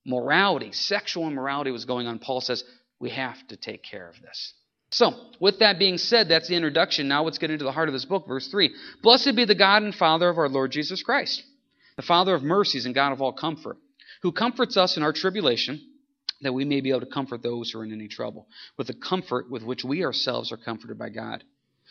morality, 0.04 0.72
sexual 0.72 1.26
immorality 1.28 1.70
was 1.70 1.86
going 1.86 2.06
on. 2.06 2.18
Paul 2.18 2.42
says, 2.42 2.64
we 2.98 3.10
have 3.10 3.38
to 3.48 3.56
take 3.56 3.82
care 3.82 4.08
of 4.08 4.20
this. 4.20 4.52
So, 4.94 5.12
with 5.40 5.58
that 5.58 5.80
being 5.80 5.98
said, 5.98 6.28
that's 6.28 6.46
the 6.46 6.54
introduction. 6.54 7.08
Now 7.08 7.24
let's 7.24 7.38
get 7.38 7.50
into 7.50 7.64
the 7.64 7.72
heart 7.72 7.88
of 7.88 7.92
this 7.92 8.04
book, 8.04 8.28
verse 8.28 8.46
3. 8.46 8.72
Blessed 9.02 9.34
be 9.34 9.44
the 9.44 9.56
God 9.56 9.82
and 9.82 9.92
Father 9.92 10.28
of 10.28 10.38
our 10.38 10.48
Lord 10.48 10.70
Jesus 10.70 11.02
Christ, 11.02 11.42
the 11.96 12.02
Father 12.02 12.32
of 12.32 12.44
mercies 12.44 12.86
and 12.86 12.94
God 12.94 13.10
of 13.10 13.20
all 13.20 13.32
comfort, 13.32 13.76
who 14.22 14.30
comforts 14.30 14.76
us 14.76 14.96
in 14.96 15.02
our 15.02 15.12
tribulation, 15.12 15.80
that 16.42 16.54
we 16.54 16.64
may 16.64 16.80
be 16.80 16.90
able 16.90 17.00
to 17.00 17.06
comfort 17.06 17.42
those 17.42 17.72
who 17.72 17.80
are 17.80 17.84
in 17.84 17.92
any 17.92 18.06
trouble, 18.06 18.46
with 18.76 18.86
the 18.86 18.94
comfort 18.94 19.50
with 19.50 19.64
which 19.64 19.82
we 19.82 20.04
ourselves 20.04 20.52
are 20.52 20.56
comforted 20.56 20.96
by 20.96 21.08
God. 21.08 21.42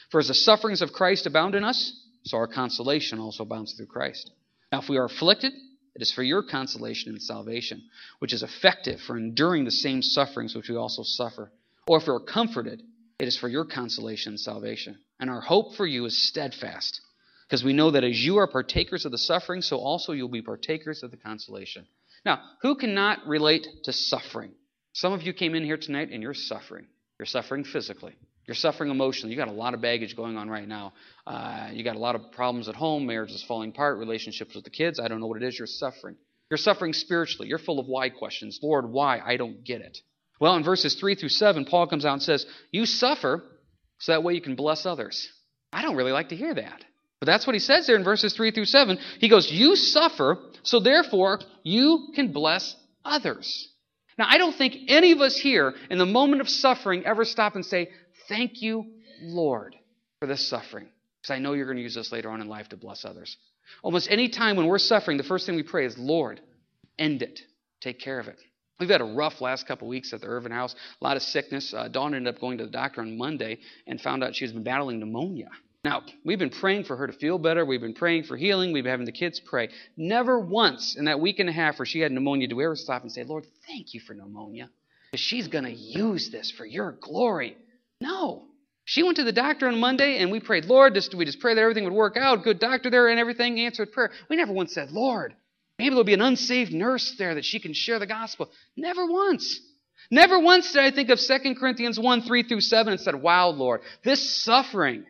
For 0.09 0.21
as 0.21 0.29
the 0.29 0.33
sufferings 0.33 0.81
of 0.81 0.93
Christ 0.93 1.25
abound 1.25 1.55
in 1.55 1.65
us, 1.65 2.05
so 2.23 2.37
our 2.37 2.47
consolation 2.47 3.19
also 3.19 3.43
abounds 3.43 3.73
through 3.73 3.87
Christ. 3.87 4.31
Now, 4.71 4.79
if 4.79 4.87
we 4.87 4.95
are 4.95 5.05
afflicted, 5.05 5.51
it 5.93 6.01
is 6.01 6.13
for 6.13 6.23
your 6.23 6.41
consolation 6.41 7.11
and 7.11 7.21
salvation, 7.21 7.83
which 8.19 8.31
is 8.31 8.43
effective 8.43 9.01
for 9.01 9.17
enduring 9.17 9.65
the 9.65 9.71
same 9.71 10.01
sufferings 10.01 10.55
which 10.55 10.69
we 10.69 10.77
also 10.77 11.03
suffer. 11.03 11.51
Or 11.85 11.97
if 11.97 12.07
we 12.07 12.13
are 12.13 12.21
comforted, 12.21 12.81
it 13.23 13.27
is 13.27 13.37
for 13.37 13.47
your 13.47 13.65
consolation 13.65 14.33
and 14.33 14.39
salvation. 14.39 14.99
And 15.19 15.29
our 15.29 15.41
hope 15.41 15.75
for 15.75 15.85
you 15.85 16.05
is 16.05 16.27
steadfast, 16.27 17.01
because 17.47 17.63
we 17.63 17.73
know 17.73 17.91
that 17.91 18.03
as 18.03 18.23
you 18.23 18.37
are 18.37 18.47
partakers 18.47 19.05
of 19.05 19.11
the 19.11 19.17
suffering, 19.17 19.61
so 19.61 19.77
also 19.77 20.11
you'll 20.11 20.27
be 20.27 20.41
partakers 20.41 21.01
of 21.03 21.11
the 21.11 21.17
consolation. 21.17 21.87
Now, 22.25 22.41
who 22.61 22.75
cannot 22.75 23.25
relate 23.25 23.67
to 23.85 23.93
suffering? 23.93 24.51
Some 24.93 25.13
of 25.13 25.23
you 25.23 25.33
came 25.33 25.55
in 25.55 25.63
here 25.63 25.77
tonight 25.77 26.09
and 26.11 26.21
you're 26.21 26.33
suffering. 26.33 26.85
You're 27.17 27.25
suffering 27.25 27.63
physically. 27.63 28.15
You're 28.45 28.55
suffering 28.55 28.91
emotionally. 28.91 29.33
You 29.33 29.37
got 29.37 29.47
a 29.47 29.51
lot 29.51 29.73
of 29.73 29.81
baggage 29.81 30.15
going 30.15 30.37
on 30.37 30.49
right 30.49 30.67
now. 30.67 30.93
Uh, 31.25 31.69
you 31.71 31.83
got 31.83 31.95
a 31.95 31.99
lot 31.99 32.15
of 32.15 32.31
problems 32.31 32.67
at 32.67 32.75
home. 32.75 33.05
Marriage 33.05 33.31
is 33.31 33.43
falling 33.43 33.69
apart. 33.69 33.97
Relationships 33.97 34.53
with 34.53 34.65
the 34.65 34.69
kids. 34.69 34.99
I 34.99 35.07
don't 35.07 35.21
know 35.21 35.27
what 35.27 35.41
it 35.41 35.47
is. 35.47 35.57
You're 35.57 35.67
suffering. 35.67 36.15
You're 36.49 36.57
suffering 36.57 36.93
spiritually. 36.93 37.47
You're 37.47 37.57
full 37.57 37.79
of 37.79 37.87
why 37.87 38.09
questions. 38.09 38.59
Lord, 38.61 38.91
why? 38.91 39.19
I 39.19 39.37
don't 39.37 39.63
get 39.63 39.81
it. 39.81 39.97
Well, 40.43 40.57
in 40.57 40.63
verses 40.65 40.95
3 40.95 41.15
through 41.15 41.29
7, 41.29 41.63
Paul 41.63 41.87
comes 41.87 42.03
out 42.03 42.11
and 42.11 42.21
says, 42.21 42.45
You 42.69 42.85
suffer 42.85 43.41
so 43.99 44.11
that 44.11 44.23
way 44.23 44.33
you 44.33 44.41
can 44.41 44.55
bless 44.55 44.85
others. 44.85 45.29
I 45.71 45.81
don't 45.81 45.95
really 45.95 46.11
like 46.11 46.27
to 46.29 46.35
hear 46.35 46.53
that. 46.53 46.83
But 47.21 47.27
that's 47.27 47.47
what 47.47 47.53
he 47.53 47.61
says 47.61 47.87
there 47.87 47.95
in 47.95 48.03
verses 48.03 48.33
3 48.33 48.51
through 48.51 48.65
7. 48.65 48.99
He 49.19 49.29
goes, 49.29 49.49
You 49.49 49.77
suffer, 49.77 50.39
so 50.63 50.81
therefore 50.81 51.39
you 51.63 52.09
can 52.13 52.33
bless 52.33 52.75
others. 53.05 53.69
Now, 54.17 54.25
I 54.27 54.37
don't 54.37 54.53
think 54.53 54.75
any 54.89 55.13
of 55.13 55.21
us 55.21 55.37
here, 55.37 55.75
in 55.89 55.97
the 55.97 56.05
moment 56.05 56.41
of 56.41 56.49
suffering, 56.49 57.05
ever 57.05 57.23
stop 57.23 57.55
and 57.55 57.65
say, 57.65 57.91
Thank 58.27 58.61
you, 58.61 58.83
Lord, 59.21 59.77
for 60.19 60.27
this 60.27 60.45
suffering. 60.45 60.89
Because 61.21 61.37
I 61.37 61.39
know 61.39 61.53
you're 61.53 61.67
going 61.67 61.77
to 61.77 61.83
use 61.83 61.95
this 61.95 62.11
later 62.11 62.29
on 62.29 62.41
in 62.41 62.49
life 62.49 62.67
to 62.67 62.75
bless 62.75 63.05
others. 63.05 63.37
Almost 63.81 64.11
any 64.11 64.27
time 64.27 64.57
when 64.57 64.65
we're 64.65 64.77
suffering, 64.77 65.15
the 65.15 65.23
first 65.23 65.45
thing 65.45 65.55
we 65.55 65.63
pray 65.63 65.85
is, 65.85 65.97
Lord, 65.97 66.41
end 66.99 67.21
it. 67.21 67.39
Take 67.79 68.01
care 68.01 68.19
of 68.19 68.27
it. 68.27 68.39
We've 68.79 68.89
had 68.89 69.01
a 69.01 69.05
rough 69.05 69.39
last 69.39 69.67
couple 69.67 69.87
weeks 69.87 70.13
at 70.13 70.21
the 70.21 70.27
Irvin 70.27 70.51
House. 70.51 70.75
A 70.99 71.03
lot 71.03 71.15
of 71.15 71.23
sickness. 71.23 71.73
Uh, 71.73 71.87
Dawn 71.87 72.13
ended 72.13 72.33
up 72.33 72.41
going 72.41 72.57
to 72.57 72.65
the 72.65 72.71
doctor 72.71 73.01
on 73.01 73.17
Monday 73.17 73.59
and 73.87 74.01
found 74.01 74.23
out 74.23 74.35
she's 74.35 74.51
been 74.51 74.63
battling 74.63 74.99
pneumonia. 74.99 75.49
Now, 75.85 76.03
we've 76.23 76.39
been 76.39 76.49
praying 76.49 76.85
for 76.85 76.95
her 76.95 77.07
to 77.07 77.13
feel 77.13 77.37
better. 77.37 77.65
We've 77.65 77.81
been 77.81 77.93
praying 77.93 78.23
for 78.23 78.37
healing. 78.37 78.71
We've 78.71 78.83
been 78.83 78.91
having 78.91 79.05
the 79.05 79.11
kids 79.11 79.39
pray. 79.39 79.69
Never 79.97 80.39
once 80.39 80.95
in 80.95 81.05
that 81.05 81.19
week 81.19 81.39
and 81.39 81.49
a 81.49 81.51
half 81.51 81.77
where 81.77 81.85
she 81.85 81.99
had 81.99 82.11
pneumonia 82.11 82.47
do 82.47 82.55
we 82.55 82.63
ever 82.63 82.75
stop 82.75 83.01
and 83.01 83.11
say, 83.11 83.23
Lord, 83.23 83.45
thank 83.67 83.93
you 83.93 83.99
for 83.99 84.13
pneumonia. 84.13 84.69
She's 85.15 85.47
going 85.47 85.65
to 85.65 85.73
use 85.73 86.29
this 86.31 86.51
for 86.51 86.65
your 86.65 86.93
glory. 86.93 87.57
No. 87.99 88.45
She 88.85 89.03
went 89.03 89.17
to 89.17 89.23
the 89.23 89.31
doctor 89.31 89.67
on 89.67 89.79
Monday 89.79 90.19
and 90.19 90.31
we 90.31 90.39
prayed, 90.39 90.65
Lord, 90.65 90.93
just, 90.93 91.13
we 91.13 91.25
just 91.25 91.39
prayed 91.39 91.57
that 91.57 91.61
everything 91.61 91.83
would 91.83 91.93
work 91.93 92.17
out. 92.17 92.43
Good 92.43 92.59
doctor 92.59 92.89
there 92.89 93.09
and 93.09 93.19
everything 93.19 93.59
answered 93.59 93.91
prayer. 93.91 94.11
We 94.29 94.37
never 94.37 94.53
once 94.53 94.73
said, 94.73 94.91
Lord, 94.91 95.35
Maybe 95.79 95.89
there'll 95.89 96.03
be 96.03 96.13
an 96.13 96.21
unsaved 96.21 96.71
nurse 96.71 97.15
there 97.17 97.35
that 97.35 97.45
she 97.45 97.59
can 97.59 97.73
share 97.73 97.99
the 97.99 98.05
gospel. 98.05 98.49
Never 98.75 99.05
once. 99.05 99.59
Never 100.11 100.39
once 100.39 100.71
did 100.71 100.83
I 100.83 100.91
think 100.91 101.09
of 101.09 101.19
2 101.19 101.55
Corinthians 101.55 101.99
1 101.99 102.21
3 102.21 102.43
through 102.43 102.61
7 102.61 102.93
and 102.93 103.01
said, 103.01 103.15
Wow, 103.15 103.49
Lord, 103.49 103.81
this 104.03 104.43
suffering 104.43 105.05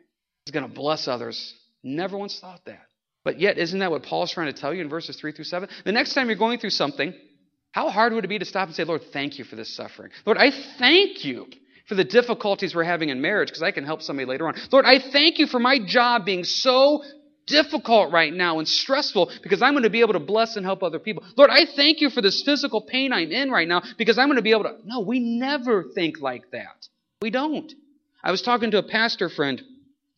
is 0.45 0.51
going 0.51 0.67
to 0.67 0.73
bless 0.73 1.07
others. 1.07 1.53
Never 1.83 2.17
once 2.17 2.39
thought 2.39 2.63
that. 2.65 2.85
But 3.23 3.39
yet, 3.39 3.57
isn't 3.57 3.79
that 3.79 3.91
what 3.91 4.03
Paul's 4.03 4.31
trying 4.31 4.53
to 4.53 4.59
tell 4.59 4.73
you 4.73 4.81
in 4.81 4.89
verses 4.89 5.15
3 5.17 5.31
through 5.31 5.45
7? 5.45 5.69
The 5.85 5.91
next 5.91 6.13
time 6.13 6.27
you're 6.27 6.37
going 6.37 6.59
through 6.59 6.71
something, 6.71 7.13
how 7.71 7.89
hard 7.89 8.13
would 8.13 8.25
it 8.25 8.29
be 8.29 8.39
to 8.39 8.45
stop 8.45 8.67
and 8.67 8.75
say, 8.75 8.83
Lord, 8.83 9.01
thank 9.11 9.39
you 9.39 9.45
for 9.45 9.55
this 9.55 9.75
suffering? 9.75 10.11
Lord, 10.25 10.37
I 10.37 10.51
thank 10.77 11.25
you 11.25 11.47
for 11.87 11.95
the 11.95 12.03
difficulties 12.03 12.75
we're 12.75 12.83
having 12.83 13.09
in 13.09 13.21
marriage 13.21 13.49
because 13.49 13.63
I 13.63 13.71
can 13.71 13.83
help 13.83 14.01
somebody 14.01 14.25
later 14.25 14.47
on. 14.47 14.55
Lord, 14.71 14.85
I 14.85 14.99
thank 14.99 15.39
you 15.39 15.47
for 15.47 15.59
my 15.59 15.79
job 15.85 16.25
being 16.25 16.43
so 16.43 17.03
difficult 17.45 18.11
right 18.11 18.33
now 18.33 18.59
and 18.59 18.67
stressful 18.67 19.31
because 19.41 19.61
I'm 19.61 19.73
going 19.73 19.83
to 19.83 19.89
be 19.89 20.01
able 20.01 20.13
to 20.13 20.19
bless 20.19 20.55
and 20.55 20.65
help 20.65 20.83
other 20.83 20.99
people. 20.99 21.23
Lord, 21.35 21.49
I 21.49 21.65
thank 21.65 22.01
you 22.01 22.09
for 22.09 22.21
this 22.21 22.43
physical 22.43 22.81
pain 22.81 23.11
I'm 23.11 23.31
in 23.31 23.51
right 23.51 23.67
now 23.67 23.81
because 23.97 24.17
I'm 24.17 24.27
going 24.27 24.37
to 24.37 24.43
be 24.43 24.51
able 24.51 24.63
to. 24.63 24.75
No, 24.85 25.01
we 25.01 25.19
never 25.19 25.83
think 25.83 26.19
like 26.21 26.51
that. 26.51 26.87
We 27.21 27.29
don't. 27.29 27.71
I 28.23 28.31
was 28.31 28.41
talking 28.41 28.71
to 28.71 28.77
a 28.77 28.83
pastor 28.83 29.29
friend 29.29 29.61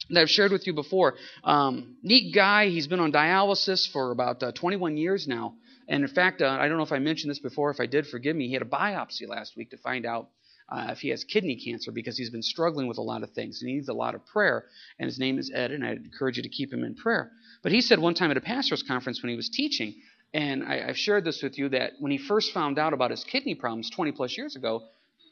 that 0.10 0.22
I've 0.22 0.29
shared 0.29 0.51
with 0.51 0.67
you 0.67 0.74
before. 0.74 1.15
Um, 1.44 1.98
neat 2.03 2.34
guy. 2.34 2.70
He's 2.70 2.88
been 2.88 3.00
on 3.00 3.12
dialysis 3.12 3.89
for 3.91 4.12
about 4.12 4.44
uh, 4.44 4.51
21 4.51 4.98
years 4.98 5.27
now. 5.27 5.55
And 5.88 6.03
in 6.03 6.10
fact, 6.10 6.41
uh, 6.41 6.48
I 6.48 6.67
don't 6.67 6.77
know 6.77 6.84
if 6.84 6.91
I 6.91 7.00
mentioned 7.00 7.29
this 7.29 7.39
before. 7.39 7.70
If 7.72 7.79
I 7.79 7.86
did, 7.86 8.08
forgive 8.08 8.36
me. 8.36 8.48
He 8.48 8.53
had 8.53 8.62
a 8.62 8.65
biopsy 8.65 9.27
last 9.27 9.55
week 9.55 9.72
to 9.72 9.77
find 9.77 10.05
out 10.05 10.29
uh, 10.69 10.88
if 10.89 11.00
he 11.00 11.10
has 11.10 11.24
kidney 11.24 11.55
cancer 11.55 11.91
because 11.91 12.17
he's 12.17 12.29
been 12.29 12.41
struggling 12.41 12.88
with 12.88 12.98
a 12.98 13.01
lot 13.01 13.24
of 13.24 13.31
things 13.31 13.62
and 13.62 13.69
he 13.69 13.75
needs 13.75 13.89
a 13.89 13.93
lot 13.93 14.15
of 14.15 14.25
prayer. 14.25 14.65
And 15.00 15.07
his 15.07 15.19
name 15.19 15.38
is 15.38 15.51
Ed, 15.53 15.72
and 15.72 15.86
I 15.86 15.91
encourage 15.91 16.38
you 16.38 16.43
to 16.43 16.50
keep 16.50 16.74
him 16.74 16.84
in 16.84 16.95
prayer. 16.95 17.31
But 17.62 17.72
he 17.72 17.81
said 17.81 18.00
one 18.00 18.13
time 18.13 18.31
at 18.31 18.38
a 18.38 18.41
pastor's 18.41 18.84
conference 18.84 19.22
when 19.22 19.29
he 19.29 19.36
was 19.36 19.50
teaching, 19.50 19.95
and 20.34 20.63
I, 20.63 20.88
have 20.88 20.98
shared 20.98 21.24
this 21.24 21.41
with 21.43 21.57
you, 21.57 21.69
that 21.69 21.93
when 22.00 22.12
he 22.12 22.17
first 22.17 22.53
found 22.53 22.79
out 22.79 22.93
about 22.93 23.12
his 23.12 23.24
kidney 23.24 23.55
problems 23.55 23.89
20 23.89 24.12
plus 24.12 24.38
years 24.38 24.55
ago, 24.55 24.84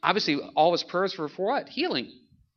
obviously 0.02 0.38
all 0.54 0.72
his 0.72 0.82
prayers 0.82 1.16
were 1.18 1.28
for 1.28 1.46
what? 1.46 1.68
Healing. 1.68 2.10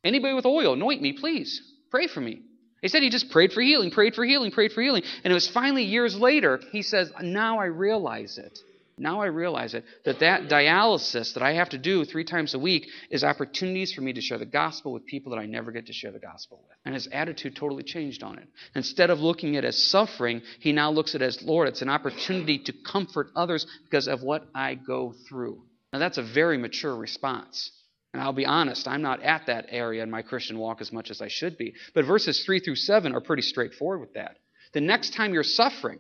Anybody 0.04 0.34
with 0.34 0.46
oil, 0.46 0.74
anoint 0.74 1.02
me, 1.02 1.14
please. 1.14 1.62
Pray 1.90 2.08
for 2.08 2.22
me. 2.22 2.42
He 2.82 2.90
said 2.90 3.02
he 3.02 3.10
just 3.10 3.32
prayed 3.32 3.54
for 3.54 3.62
healing, 3.62 3.90
prayed 3.90 4.14
for 4.14 4.24
healing, 4.24 4.52
prayed 4.52 4.72
for 4.72 4.82
healing. 4.82 5.04
And 5.24 5.32
it 5.32 5.34
was 5.34 5.48
finally 5.48 5.84
years 5.84 6.16
later, 6.16 6.62
he 6.72 6.84
says, 6.84 7.12
Now 7.22 7.60
I 7.60 7.66
realize 7.66 8.38
it. 8.38 8.60
Now 9.00 9.22
I 9.22 9.28
realize 9.28 9.76
it 9.76 9.86
that 10.06 10.20
that 10.20 10.50
dialysis 10.50 11.36
that 11.36 11.44
I 11.44 11.54
have 11.54 11.70
to 11.70 11.78
do 11.78 12.04
three 12.04 12.24
times 12.24 12.56
a 12.56 12.60
week 12.60 12.88
is 13.12 13.24
opportunities 13.24 13.94
for 13.94 14.02
me 14.02 14.14
to 14.14 14.22
share 14.22 14.40
the 14.40 14.46
gospel 14.46 14.92
with 14.92 15.06
people 15.06 15.32
that 15.32 15.40
I 15.40 15.46
never 15.46 15.72
get 15.72 15.86
to 15.88 15.94
share 15.94 16.12
the 16.12 16.20
gospel 16.20 16.64
with. 16.68 16.78
And 16.84 16.96
his 16.96 17.08
attitude 17.08 17.56
totally 17.56 17.84
changed 17.84 18.24
on 18.24 18.40
it. 18.40 18.48
Instead 18.74 19.12
of 19.12 19.20
looking 19.20 19.56
at 19.56 19.64
it 19.64 19.68
as 19.68 19.84
suffering, 19.84 20.42
he 20.60 20.72
now 20.72 20.90
looks 20.90 21.14
at 21.14 21.22
it 21.22 21.26
as 21.26 21.44
Lord, 21.44 21.68
it's 21.68 21.84
an 21.84 21.90
opportunity 21.90 22.58
to 22.60 22.74
comfort 22.74 23.28
others 23.36 23.68
because 23.84 24.08
of 24.08 24.24
what 24.24 24.48
I 24.56 24.74
go 24.74 25.14
through. 25.30 25.62
Now 25.94 26.00
that's 26.00 26.18
a 26.18 26.24
very 26.24 26.58
mature 26.58 26.96
response. 26.96 27.72
And 28.14 28.22
I'll 28.24 28.34
be 28.34 28.48
honest, 28.48 28.88
I'm 28.88 29.04
not 29.04 29.22
at 29.22 29.46
that 29.46 29.68
area 29.70 30.02
in 30.02 30.10
my 30.10 30.24
Christian 30.24 30.58
walk 30.58 30.82
as 30.82 30.92
much 30.92 31.12
as 31.12 31.22
I 31.22 31.28
should 31.28 31.56
be. 31.56 31.76
But 31.94 32.06
verses 32.06 32.44
3 32.44 32.62
through 32.62 32.78
7 32.78 33.14
are 33.14 33.22
pretty 33.22 33.44
straightforward 33.44 34.00
with 34.00 34.14
that. 34.14 34.38
The 34.74 34.82
next 34.82 35.14
time 35.14 35.34
you're 35.34 35.44
suffering, 35.44 36.00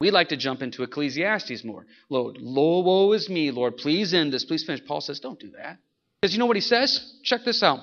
we 0.00 0.10
like 0.10 0.28
to 0.28 0.36
jump 0.36 0.62
into 0.62 0.82
Ecclesiastes 0.82 1.64
more. 1.64 1.86
Lord, 2.10 2.36
low 2.38 2.80
woe 2.80 3.12
is 3.12 3.28
me, 3.28 3.50
Lord, 3.50 3.76
please 3.76 4.12
end 4.12 4.32
this, 4.32 4.44
please 4.44 4.64
finish. 4.64 4.84
Paul 4.86 5.00
says, 5.00 5.20
don't 5.20 5.40
do 5.40 5.50
that. 5.56 5.78
Because 6.20 6.34
you 6.34 6.38
know 6.38 6.46
what 6.46 6.56
he 6.56 6.62
says? 6.62 7.14
Check 7.22 7.42
this 7.44 7.62
out. 7.62 7.80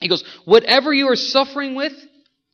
He 0.00 0.08
goes, 0.08 0.24
whatever 0.44 0.92
you 0.92 1.08
are 1.08 1.16
suffering 1.16 1.74
with, 1.74 1.92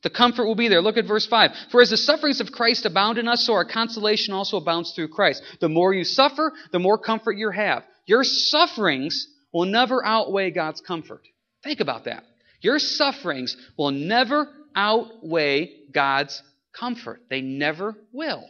the 0.03 0.09
comfort 0.09 0.45
will 0.45 0.55
be 0.55 0.67
there. 0.67 0.81
Look 0.81 0.97
at 0.97 1.07
verse 1.07 1.25
5. 1.27 1.51
For 1.71 1.81
as 1.81 1.91
the 1.91 1.97
sufferings 1.97 2.41
of 2.41 2.51
Christ 2.51 2.85
abound 2.85 3.17
in 3.17 3.27
us, 3.27 3.45
so 3.45 3.53
our 3.53 3.65
consolation 3.65 4.33
also 4.33 4.57
abounds 4.57 4.93
through 4.93 5.09
Christ. 5.09 5.43
The 5.59 5.69
more 5.69 5.93
you 5.93 6.03
suffer, 6.03 6.53
the 6.71 6.79
more 6.79 6.97
comfort 6.97 7.37
you 7.37 7.51
have. 7.51 7.83
Your 8.05 8.23
sufferings 8.23 9.27
will 9.51 9.65
never 9.65 10.03
outweigh 10.03 10.51
God's 10.51 10.81
comfort. 10.81 11.21
Think 11.63 11.79
about 11.81 12.05
that. 12.05 12.23
Your 12.61 12.79
sufferings 12.79 13.55
will 13.77 13.91
never 13.91 14.47
outweigh 14.75 15.71
God's 15.91 16.41
comfort. 16.73 17.21
They 17.29 17.41
never 17.41 17.95
will. 18.11 18.47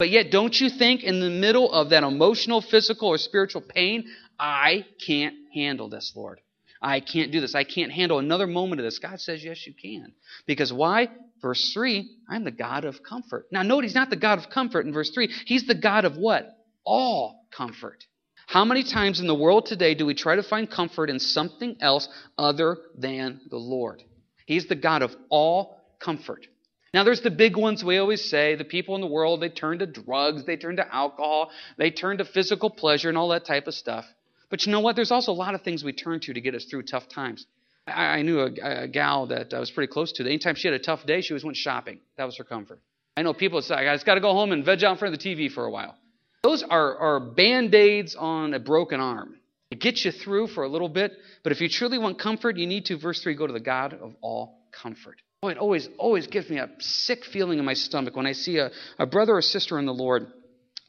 But 0.00 0.08
yet, 0.08 0.30
don't 0.30 0.58
you 0.58 0.70
think 0.70 1.02
in 1.02 1.20
the 1.20 1.28
middle 1.28 1.70
of 1.70 1.90
that 1.90 2.04
emotional, 2.04 2.62
physical, 2.62 3.08
or 3.08 3.18
spiritual 3.18 3.60
pain, 3.60 4.06
I 4.38 4.86
can't 5.06 5.34
handle 5.52 5.90
this, 5.90 6.14
Lord. 6.16 6.40
I 6.80 7.00
can't 7.00 7.30
do 7.30 7.42
this. 7.42 7.54
I 7.54 7.64
can't 7.64 7.92
handle 7.92 8.18
another 8.18 8.46
moment 8.46 8.80
of 8.80 8.86
this. 8.86 8.98
God 8.98 9.20
says, 9.20 9.44
yes, 9.44 9.66
you 9.66 9.74
can. 9.74 10.14
Because 10.46 10.72
why? 10.72 11.08
Verse 11.42 11.74
3, 11.74 12.10
I'm 12.30 12.44
the 12.44 12.50
God 12.50 12.86
of 12.86 13.02
comfort. 13.02 13.48
Now, 13.52 13.62
note, 13.62 13.84
He's 13.84 13.94
not 13.94 14.08
the 14.08 14.16
God 14.16 14.38
of 14.38 14.48
comfort 14.48 14.86
in 14.86 14.94
verse 14.94 15.10
3. 15.10 15.28
He's 15.44 15.66
the 15.66 15.74
God 15.74 16.06
of 16.06 16.16
what? 16.16 16.48
All 16.82 17.44
comfort. 17.54 18.02
How 18.46 18.64
many 18.64 18.84
times 18.84 19.20
in 19.20 19.26
the 19.26 19.34
world 19.34 19.66
today 19.66 19.94
do 19.94 20.06
we 20.06 20.14
try 20.14 20.36
to 20.36 20.42
find 20.42 20.70
comfort 20.70 21.10
in 21.10 21.18
something 21.18 21.76
else 21.78 22.08
other 22.38 22.78
than 22.96 23.42
the 23.50 23.58
Lord? 23.58 24.02
He's 24.46 24.66
the 24.66 24.76
God 24.76 25.02
of 25.02 25.14
all 25.28 25.78
comfort. 25.98 26.46
Now, 26.92 27.04
there's 27.04 27.20
the 27.20 27.30
big 27.30 27.56
ones 27.56 27.84
we 27.84 27.98
always 27.98 28.28
say. 28.28 28.56
The 28.56 28.64
people 28.64 28.96
in 28.96 29.00
the 29.00 29.06
world, 29.06 29.40
they 29.40 29.48
turn 29.48 29.78
to 29.78 29.86
drugs, 29.86 30.44
they 30.44 30.56
turn 30.56 30.76
to 30.76 30.94
alcohol, 30.94 31.50
they 31.76 31.90
turn 31.90 32.18
to 32.18 32.24
physical 32.24 32.68
pleasure 32.68 33.08
and 33.08 33.16
all 33.16 33.28
that 33.28 33.44
type 33.44 33.68
of 33.68 33.74
stuff. 33.74 34.04
But 34.50 34.66
you 34.66 34.72
know 34.72 34.80
what? 34.80 34.96
There's 34.96 35.12
also 35.12 35.30
a 35.30 35.34
lot 35.34 35.54
of 35.54 35.62
things 35.62 35.84
we 35.84 35.92
turn 35.92 36.18
to 36.20 36.32
to 36.32 36.40
get 36.40 36.54
us 36.54 36.64
through 36.64 36.82
tough 36.82 37.08
times. 37.08 37.46
I, 37.86 38.18
I 38.18 38.22
knew 38.22 38.40
a, 38.40 38.82
a, 38.82 38.88
gal 38.88 39.26
that 39.28 39.54
I 39.54 39.60
was 39.60 39.70
pretty 39.70 39.92
close 39.92 40.10
to. 40.12 40.24
Anytime 40.24 40.56
she 40.56 40.66
had 40.66 40.74
a 40.74 40.82
tough 40.82 41.06
day, 41.06 41.20
she 41.20 41.32
always 41.32 41.44
went 41.44 41.56
shopping. 41.56 42.00
That 42.16 42.24
was 42.24 42.36
her 42.38 42.44
comfort. 42.44 42.80
I 43.16 43.22
know 43.22 43.34
people 43.34 43.62
say, 43.62 43.74
I 43.74 43.94
just 43.94 44.06
got 44.06 44.14
to 44.14 44.20
go 44.20 44.32
home 44.32 44.50
and 44.52 44.64
veg 44.64 44.82
out 44.82 44.92
in 44.92 44.98
front 44.98 45.14
of 45.14 45.20
the 45.20 45.28
TV 45.28 45.50
for 45.50 45.64
a 45.64 45.70
while. 45.70 45.96
Those 46.42 46.62
are, 46.62 46.96
are 46.96 47.20
band 47.20 47.74
aids 47.74 48.16
on 48.16 48.54
a 48.54 48.58
broken 48.58 48.98
arm. 48.98 49.36
It 49.70 49.80
gets 49.80 50.04
you 50.04 50.10
through 50.10 50.48
for 50.48 50.64
a 50.64 50.68
little 50.68 50.88
bit, 50.88 51.12
but 51.44 51.52
if 51.52 51.60
you 51.60 51.68
truly 51.68 51.98
want 51.98 52.18
comfort, 52.18 52.56
you 52.56 52.66
need 52.66 52.86
to, 52.86 52.98
verse 52.98 53.22
3, 53.22 53.34
go 53.34 53.46
to 53.46 53.52
the 53.52 53.60
God 53.60 53.94
of 53.94 54.16
all 54.20 54.58
comfort. 54.72 55.22
Oh, 55.42 55.48
it 55.48 55.56
always, 55.56 55.88
always 55.96 56.26
gives 56.26 56.50
me 56.50 56.58
a 56.58 56.68
sick 56.80 57.24
feeling 57.24 57.58
in 57.58 57.64
my 57.64 57.72
stomach 57.72 58.14
when 58.14 58.26
I 58.26 58.32
see 58.32 58.58
a, 58.58 58.70
a 58.98 59.06
brother 59.06 59.36
or 59.36 59.42
sister 59.42 59.78
in 59.78 59.86
the 59.86 59.94
Lord 59.94 60.26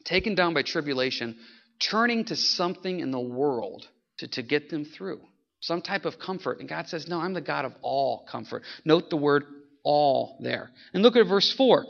taken 0.04 0.34
down 0.34 0.52
by 0.52 0.62
tribulation, 0.62 1.38
turning 1.78 2.26
to 2.26 2.36
something 2.36 3.00
in 3.00 3.10
the 3.10 3.20
world 3.20 3.86
to, 4.18 4.28
to 4.28 4.42
get 4.42 4.68
them 4.68 4.84
through. 4.84 5.20
Some 5.60 5.80
type 5.80 6.04
of 6.04 6.18
comfort. 6.18 6.60
And 6.60 6.68
God 6.68 6.88
says, 6.88 7.08
No, 7.08 7.18
I'm 7.18 7.32
the 7.32 7.40
God 7.40 7.64
of 7.64 7.72
all 7.80 8.26
comfort. 8.30 8.62
Note 8.84 9.08
the 9.08 9.16
word 9.16 9.44
all 9.84 10.36
there. 10.40 10.70
And 10.92 11.02
look 11.02 11.16
at 11.16 11.26
verse 11.26 11.52
4 11.52 11.86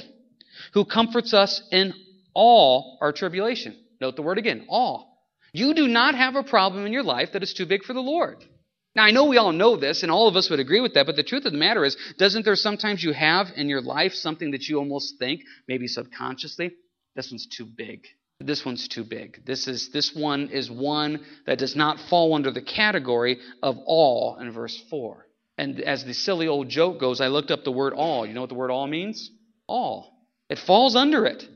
who 0.75 0.85
comforts 0.85 1.35
us 1.35 1.63
in 1.73 1.93
all 2.35 2.99
our 3.01 3.13
tribulation. 3.13 3.77
Note 4.01 4.15
the 4.15 4.23
word 4.23 4.39
again, 4.39 4.67
all. 4.69 5.27
You 5.53 5.75
do 5.75 5.89
not 5.89 6.15
have 6.15 6.37
a 6.37 6.43
problem 6.43 6.87
in 6.87 6.93
your 6.93 7.03
life 7.03 7.31
that 7.33 7.43
is 7.43 7.53
too 7.55 7.67
big 7.67 7.83
for 7.83 7.93
the 7.93 8.01
Lord. 8.01 8.45
Now, 8.95 9.05
I 9.05 9.11
know 9.11 9.25
we 9.25 9.39
all 9.39 9.53
know 9.53 9.77
this, 9.77 10.03
and 10.03 10.13
all 10.13 10.29
of 10.29 10.37
us 10.37 10.51
would 10.51 10.61
agree 10.61 10.81
with 10.81 10.95
that, 10.95 11.07
but 11.07 11.17
the 11.17 11.23
truth 11.23 11.47
of 11.47 11.53
the 11.53 11.59
matter 11.59 11.85
is, 11.85 11.97
doesn't 12.19 12.45
there 12.45 12.57
sometimes 12.57 13.03
you 13.03 13.13
have 13.13 13.49
in 13.57 13.69
your 13.69 13.81
life 13.81 14.13
something 14.13 14.51
that 14.51 14.69
you 14.69 14.79
almost 14.79 15.19
think, 15.19 15.41
maybe 15.67 15.87
subconsciously, 15.87 16.73
this 17.17 17.31
one's 17.31 17.47
too 17.47 17.65
big? 17.65 18.07
This 18.39 18.65
one's 18.65 18.89
too 18.89 19.05
big. 19.05 19.45
This 19.47 19.69
is 19.69 19.91
this 19.91 20.15
one 20.15 20.49
is 20.49 20.71
one 20.71 21.25
that 21.47 21.59
does 21.59 21.77
not 21.77 22.01
fall 22.11 22.35
under 22.35 22.51
the 22.51 22.61
category 22.61 23.39
of 23.63 23.77
all 23.87 24.37
in 24.41 24.51
verse 24.51 24.79
4. 24.91 25.27
And 25.59 25.81
as 25.81 26.05
the 26.05 26.15
silly 26.15 26.49
old 26.49 26.69
joke 26.69 26.99
goes, 26.99 27.21
I 27.21 27.29
looked 27.29 27.51
up 27.51 27.65
the 27.65 27.71
word 27.71 27.93
all. 27.93 28.27
You 28.27 28.35
know 28.35 28.41
what 28.41 28.49
the 28.49 28.57
word 28.57 28.71
all 28.71 28.87
means? 28.87 29.31
All. 29.67 30.13
It 30.49 30.59
falls 30.59 30.97
under 30.97 31.25
it. 31.25 31.49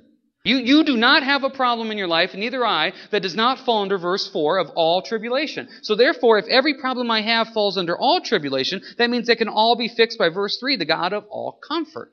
You, 0.47 0.59
you 0.59 0.85
do 0.85 0.97
not 0.97 1.25
have 1.25 1.43
a 1.43 1.51
problem 1.51 1.91
in 1.91 1.99
your 1.99 2.07
life, 2.07 2.31
and 2.31 2.39
neither 2.39 2.65
I, 2.65 2.93
that 3.11 3.23
does 3.23 3.35
not 3.35 3.67
fall 3.67 3.83
under 3.83 3.99
verse 3.99 4.31
4 4.31 4.59
of 4.59 4.71
all 4.77 5.03
tribulation. 5.03 5.69
So 5.83 5.97
therefore, 5.97 6.39
if 6.39 6.47
every 6.47 6.75
problem 6.75 7.11
I 7.11 7.23
have 7.23 7.49
falls 7.49 7.77
under 7.77 7.99
all 7.99 8.21
tribulation, 8.21 8.81
that 8.97 9.11
means 9.11 9.29
it 9.29 9.39
can 9.39 9.49
all 9.49 9.75
be 9.75 9.89
fixed 9.89 10.21
by 10.21 10.29
verse 10.29 10.57
3, 10.61 10.77
the 10.77 10.85
God 10.85 11.13
of 11.13 11.25
all 11.31 11.59
comfort. 11.67 12.13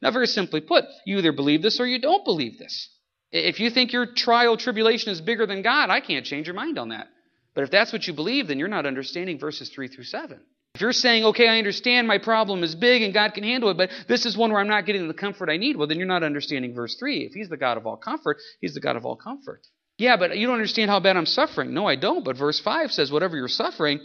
Now, 0.00 0.12
very 0.12 0.26
simply 0.26 0.62
put, 0.62 0.86
you 1.04 1.18
either 1.18 1.32
believe 1.32 1.60
this 1.60 1.78
or 1.78 1.86
you 1.86 1.98
don't 2.00 2.24
believe 2.24 2.58
this. 2.58 2.88
If 3.30 3.60
you 3.60 3.68
think 3.68 3.92
your 3.92 4.06
trial 4.06 4.56
tribulation 4.56 5.12
is 5.12 5.20
bigger 5.20 5.44
than 5.44 5.60
God, 5.60 5.90
I 5.90 6.00
can't 6.00 6.24
change 6.24 6.46
your 6.46 6.56
mind 6.56 6.78
on 6.78 6.88
that. 6.88 7.08
But 7.54 7.64
if 7.64 7.70
that's 7.70 7.92
what 7.92 8.06
you 8.06 8.14
believe, 8.14 8.48
then 8.48 8.58
you're 8.58 8.66
not 8.68 8.86
understanding 8.86 9.38
verses 9.38 9.68
3 9.68 9.88
through 9.88 10.04
7. 10.04 10.40
If 10.74 10.80
you're 10.80 10.92
saying, 10.92 11.24
okay, 11.24 11.46
I 11.46 11.58
understand 11.58 12.08
my 12.08 12.18
problem 12.18 12.64
is 12.64 12.74
big 12.74 13.02
and 13.02 13.14
God 13.14 13.32
can 13.32 13.44
handle 13.44 13.70
it, 13.70 13.76
but 13.76 13.90
this 14.08 14.26
is 14.26 14.36
one 14.36 14.50
where 14.50 14.60
I'm 14.60 14.68
not 14.68 14.86
getting 14.86 15.06
the 15.06 15.14
comfort 15.14 15.48
I 15.48 15.56
need, 15.56 15.76
well, 15.76 15.86
then 15.86 15.98
you're 15.98 16.06
not 16.06 16.24
understanding 16.24 16.74
verse 16.74 16.96
3. 16.96 17.26
If 17.26 17.32
He's 17.32 17.48
the 17.48 17.56
God 17.56 17.76
of 17.76 17.86
all 17.86 17.96
comfort, 17.96 18.38
He's 18.60 18.74
the 18.74 18.80
God 18.80 18.96
of 18.96 19.06
all 19.06 19.14
comfort. 19.14 19.60
Yeah, 19.98 20.16
but 20.16 20.36
you 20.36 20.48
don't 20.48 20.56
understand 20.56 20.90
how 20.90 20.98
bad 20.98 21.16
I'm 21.16 21.26
suffering. 21.26 21.72
No, 21.74 21.86
I 21.86 21.94
don't. 21.94 22.24
But 22.24 22.36
verse 22.36 22.58
5 22.58 22.90
says, 22.90 23.12
whatever 23.12 23.36
you're 23.36 23.46
suffering, 23.46 24.00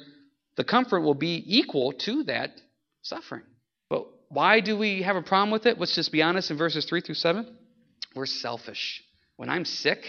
the 0.58 0.64
comfort 0.64 1.02
will 1.02 1.16
be 1.16 1.44
equal 1.48 1.94
to 1.94 2.24
that 2.26 2.52
suffering. 3.02 3.42
But 3.90 4.06
why 4.28 4.60
do 4.60 4.78
we 4.78 5.02
have 5.02 5.16
a 5.16 5.24
problem 5.24 5.50
with 5.50 5.66
it? 5.66 5.80
Let's 5.80 5.96
just 5.96 6.12
be 6.12 6.22
honest 6.22 6.52
in 6.52 6.58
verses 6.58 6.86
3 6.86 7.02
through 7.02 7.16
7. 7.16 7.48
We're 8.16 8.28
selfish. 8.28 9.04
When 9.38 9.50
I'm 9.50 9.66
sick, 9.66 10.04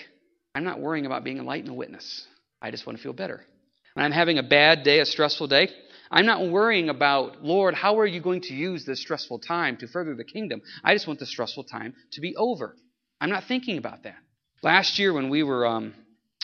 I'm 0.55 0.65
not 0.65 0.81
worrying 0.81 1.07
about 1.07 1.25
being 1.25 1.39
a 1.39 1.43
light 1.43 1.63
and 1.63 1.71
a 1.71 1.75
witness. 1.75 2.27
I 2.61 2.71
just 2.71 2.87
want 2.87 2.99
to 2.99 3.03
feel 3.03 3.15
better. 3.15 3.47
When 3.95 4.05
I'm 4.05 4.13
having 4.13 4.37
a 4.37 4.43
bad 4.43 4.83
day, 4.83 5.01
a 5.01 5.07
stressful 5.07 5.47
day, 5.47 5.71
I'm 6.11 6.27
not 6.27 6.49
worrying 6.49 6.89
about, 6.89 7.45
Lord, 7.45 7.75
how 7.75 8.01
are 8.01 8.07
you 8.07 8.21
going 8.21 8.41
to 8.43 8.55
use 8.55 8.85
this 8.85 9.01
stressful 9.01 9.39
time 9.41 9.77
to 9.79 9.87
further 9.87 10.15
the 10.15 10.25
kingdom? 10.25 10.61
I 10.83 10.95
just 10.95 11.07
want 11.07 11.21
the 11.21 11.27
stressful 11.27 11.65
time 11.65 11.95
to 12.13 12.21
be 12.21 12.35
over. 12.37 12.77
I'm 13.21 13.31
not 13.31 13.45
thinking 13.45 13.79
about 13.79 14.03
that. 14.03 14.17
Last 14.63 14.99
year, 14.99 15.13
when 15.13 15.31
we 15.31 15.43
were, 15.43 15.67
um, 15.67 15.95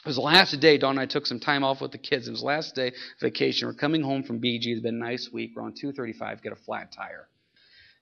it 0.04 0.06
was 0.06 0.16
the 0.16 0.22
last 0.22 0.58
day, 0.60 0.78
Dawn 0.78 0.92
and 0.92 1.00
I 1.00 1.06
took 1.06 1.26
some 1.26 1.40
time 1.40 1.64
off 1.64 1.80
with 1.80 1.90
the 1.90 1.98
kids. 1.98 2.28
It 2.28 2.30
was 2.30 2.40
the 2.40 2.46
last 2.46 2.74
day 2.76 2.92
vacation. 3.20 3.66
We're 3.66 3.74
coming 3.74 4.02
home 4.02 4.22
from 4.22 4.40
BG. 4.40 4.66
It's 4.66 4.82
been 4.82 5.02
a 5.02 5.04
nice 5.04 5.30
week. 5.32 5.52
We're 5.56 5.62
on 5.62 5.72
235, 5.72 6.42
get 6.42 6.52
a 6.52 6.56
flat 6.56 6.92
tire. 6.92 7.28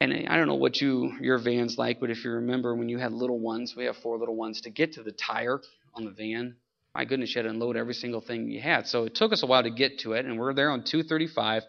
And 0.00 0.28
I 0.28 0.37
don't 0.37 0.49
know 0.49 0.56
what 0.56 0.80
you 0.80 1.12
your 1.21 1.38
van's 1.38 1.78
like, 1.78 1.99
but 1.99 2.11
if 2.11 2.25
you 2.25 2.33
remember 2.33 2.75
when 2.75 2.90
you 2.90 2.99
had 2.99 3.12
little 3.12 3.38
ones, 3.38 3.75
we 3.76 3.85
have 3.87 3.97
four 3.97 4.18
little 4.18 4.37
ones, 4.37 4.61
to 4.62 4.71
get 4.71 4.92
to 4.94 5.02
the 5.02 5.12
tire 5.12 5.61
on 5.94 6.04
the 6.04 6.11
van, 6.11 6.56
my 6.94 7.04
goodness, 7.04 7.34
you 7.34 7.40
had 7.40 7.44
to 7.44 7.50
unload 7.50 7.76
every 7.76 7.94
single 7.94 8.20
thing 8.20 8.48
you 8.48 8.60
had. 8.60 8.86
So 8.86 9.04
it 9.04 9.14
took 9.14 9.32
us 9.32 9.42
a 9.42 9.46
while 9.46 9.62
to 9.62 9.70
get 9.70 10.00
to 10.00 10.12
it, 10.12 10.26
and 10.26 10.38
we're 10.38 10.54
there 10.54 10.70
on 10.70 10.84
235 10.84 11.62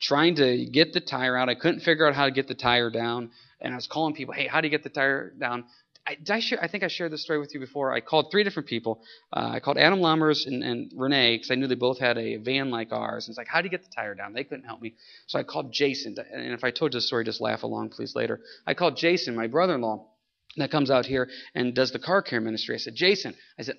trying 0.00 0.36
to 0.36 0.66
get 0.66 0.92
the 0.92 1.00
tire 1.00 1.36
out. 1.36 1.48
I 1.48 1.54
couldn't 1.56 1.80
figure 1.80 2.06
out 2.06 2.14
how 2.14 2.26
to 2.26 2.30
get 2.30 2.46
the 2.46 2.54
tire 2.54 2.90
down, 2.90 3.30
and 3.60 3.72
I 3.72 3.76
was 3.76 3.88
calling 3.88 4.14
people, 4.14 4.34
hey, 4.34 4.46
how 4.46 4.60
do 4.60 4.68
you 4.68 4.70
get 4.70 4.84
the 4.84 4.90
tire 4.90 5.30
down? 5.30 5.64
I, 6.06 6.16
I, 6.30 6.40
share, 6.40 6.62
I 6.62 6.68
think 6.68 6.84
I 6.84 6.88
shared 6.88 7.12
this 7.12 7.22
story 7.22 7.38
with 7.38 7.52
you 7.52 7.60
before. 7.60 7.92
I 7.92 8.00
called 8.00 8.30
three 8.30 8.42
different 8.42 8.68
people. 8.68 9.02
Uh, 9.30 9.50
I 9.54 9.60
called 9.60 9.76
Adam 9.76 9.98
Lammers 9.98 10.46
and, 10.46 10.62
and 10.64 10.90
Renee 10.96 11.36
because 11.36 11.50
I 11.50 11.54
knew 11.56 11.66
they 11.66 11.74
both 11.74 11.98
had 11.98 12.16
a 12.16 12.36
van 12.36 12.70
like 12.70 12.92
ours. 12.92 13.26
And 13.26 13.32
it's 13.32 13.38
like, 13.38 13.48
how 13.48 13.60
do 13.60 13.66
you 13.66 13.70
get 13.70 13.82
the 13.82 13.90
tire 13.94 14.14
down? 14.14 14.32
They 14.32 14.44
couldn't 14.44 14.64
help 14.64 14.80
me. 14.80 14.94
So 15.26 15.38
I 15.38 15.42
called 15.42 15.70
Jason. 15.70 16.16
And 16.32 16.52
if 16.54 16.64
I 16.64 16.70
told 16.70 16.94
you 16.94 16.98
the 16.98 17.02
story, 17.02 17.24
just 17.24 17.42
laugh 17.42 17.62
along, 17.62 17.90
please, 17.90 18.16
later. 18.16 18.40
I 18.66 18.72
called 18.72 18.96
Jason, 18.96 19.36
my 19.36 19.48
brother 19.48 19.74
in 19.74 19.82
law, 19.82 20.06
that 20.56 20.70
comes 20.70 20.90
out 20.90 21.04
here 21.04 21.28
and 21.54 21.74
does 21.74 21.92
the 21.92 21.98
car 21.98 22.22
care 22.22 22.40
ministry. 22.40 22.74
I 22.74 22.78
said, 22.78 22.94
Jason, 22.94 23.34
I 23.58 23.62
said, 23.62 23.76